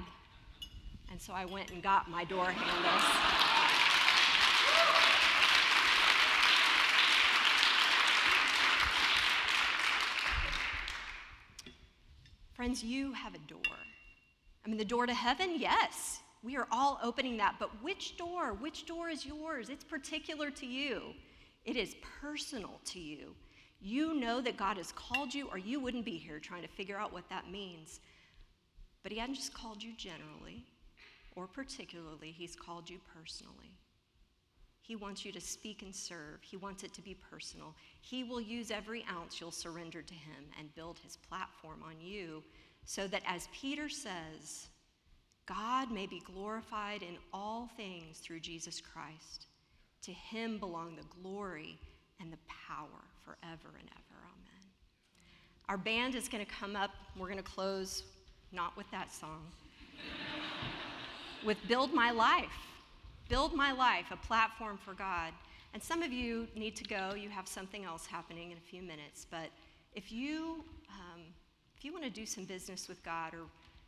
And 1.12 1.20
so 1.20 1.34
I 1.34 1.44
went 1.44 1.72
and 1.72 1.84
got 1.84 2.10
my 2.10 2.24
door 2.24 2.46
handles. 2.46 3.55
Friends, 12.66 12.84
you 12.84 13.14
have 13.14 13.36
a 13.36 13.48
door. 13.48 13.78
I 14.66 14.68
mean, 14.68 14.80
the 14.80 14.84
door 14.84 15.06
to 15.06 15.14
heaven, 15.14 15.52
yes. 15.56 16.22
We 16.42 16.58
are 16.58 16.66
all 16.72 17.00
opening 17.04 17.38
that. 17.38 17.58
But 17.60 17.70
which 17.84 18.18
door? 18.18 18.54
Which 18.54 18.88
door 18.88 19.08
is 19.08 19.24
yours? 19.24 19.70
It's 19.70 19.84
particular 19.84 20.50
to 20.50 20.66
you, 20.66 21.14
it 21.64 21.76
is 21.76 21.96
personal 22.20 22.82
to 22.86 23.00
you. 23.00 23.36
You 23.80 24.16
know 24.16 24.42
that 24.42 24.58
God 24.58 24.78
has 24.78 24.92
called 24.94 25.32
you, 25.32 25.48
or 25.50 25.60
you 25.60 25.80
wouldn't 25.80 26.06
be 26.06 26.18
here 26.18 26.40
trying 26.40 26.64
to 26.64 26.68
figure 26.68 26.98
out 26.98 27.14
what 27.14 27.30
that 27.30 27.52
means. 27.52 28.00
But 29.04 29.12
He 29.12 29.20
hadn't 29.20 29.36
just 29.36 29.54
called 29.54 29.84
you 29.84 29.94
generally 29.96 30.66
or 31.36 31.46
particularly, 31.46 32.32
He's 32.32 32.56
called 32.56 32.90
you 32.90 32.98
personally. 33.14 33.75
He 34.86 34.96
wants 34.96 35.26
you 35.26 35.32
to 35.32 35.42
speak 35.42 35.82
and 35.82 35.96
serve. 35.96 36.42
He 36.42 36.58
wants 36.58 36.84
it 36.84 36.94
to 36.94 37.02
be 37.02 37.16
personal. 37.16 37.74
He 38.02 38.24
will 38.24 38.42
use 38.42 38.70
every 38.70 39.04
ounce 39.12 39.42
you'll 39.42 39.50
surrender 39.50 40.04
to 40.04 40.14
Him 40.14 40.46
and 40.60 40.74
build 40.76 41.00
His 41.00 41.18
platform 41.18 41.82
on 41.84 41.96
you 42.00 42.44
so 42.86 43.08
that, 43.08 43.24
as 43.26 43.50
Peter 43.52 43.90
says, 43.90 44.68
God 45.48 45.92
may 45.92 46.06
be 46.06 46.20
glorified 46.20 47.02
in 47.02 47.18
all 47.34 47.70
things 47.76 48.20
through 48.20 48.42
Jesus 48.42 48.80
Christ. 48.80 49.48
To 50.04 50.12
Him 50.12 50.60
belong 50.60 50.96
the 50.96 51.22
glory 51.22 51.80
and 52.22 52.32
the 52.32 52.38
power 52.48 53.02
forever 53.24 53.74
and 53.80 53.90
ever. 53.92 54.22
Amen. 54.22 54.70
Our 55.68 55.78
band 55.78 56.14
is 56.14 56.30
going 56.30 56.46
to 56.46 56.52
come 56.52 56.76
up. 56.76 56.92
We're 57.18 57.30
going 57.30 57.38
to 57.38 57.44
close 57.44 58.04
not 58.52 58.78
with 58.78 58.90
that 58.92 59.12
song, 59.12 59.48
with 61.46 61.58
Build 61.68 61.92
My 61.92 62.12
Life. 62.12 62.75
Build 63.28 63.56
My 63.56 63.72
Life, 63.72 64.12
a 64.12 64.18
platform 64.18 64.78
for 64.78 64.94
God. 64.94 65.34
And 65.74 65.82
some 65.82 66.04
of 66.04 66.14
you 66.14 66.48
need 66.56 66.76
to 66.76 66.84
go. 66.84 67.16
You 67.16 67.30
have 67.30 67.48
something 67.48 67.84
else 67.84 68.06
happening 68.06 68.52
in 68.52 68.58
a 68.58 68.62
few 68.62 68.84
minutes. 68.84 69.26
But 69.30 69.50
if 69.94 70.12
you, 70.12 70.64
um, 70.90 71.22
if 71.76 71.84
you 71.84 71.92
want 71.92 72.04
to 72.04 72.12
do 72.12 72.26
some 72.26 72.46
business 72.46 72.88
with 72.88 73.04
God 73.04 73.34
or 73.34 73.48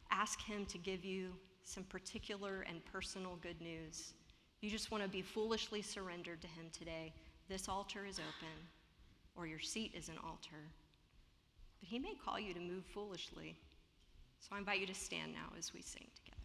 ask 0.10 0.41
Him 0.41 0.65
to 0.65 0.80
give 0.80 1.06
you 1.06 1.34
some 1.63 1.84
particular 1.84 2.65
and 2.67 2.84
personal 2.86 3.38
good 3.41 3.62
news, 3.62 4.13
you 4.62 4.71
just 4.71 4.89
want 4.89 5.04
to 5.04 5.10
be 5.10 5.21
foolishly 5.21 5.84
surrendered 5.84 6.41
to 6.41 6.47
Him 6.47 6.65
today, 6.71 7.13
this 7.47 7.69
altar 7.69 8.06
is 8.06 8.17
open, 8.17 8.56
or 9.36 9.45
your 9.45 9.60
seat 9.60 9.93
is 9.95 10.10
an 10.10 10.17
altar. 10.26 10.65
But 11.80 11.89
He 11.89 12.00
may 12.00 12.15
call 12.26 12.39
you 12.39 12.56
to 12.56 12.60
move 12.60 12.86
foolishly. 12.86 13.56
So 14.39 14.56
I 14.56 14.58
invite 14.58 14.80
you 14.80 14.88
to 14.88 14.95
stand 14.95 15.34
now 15.34 15.54
as 15.58 15.73
we 15.73 15.82
sing 15.82 16.08
together. 16.15 16.37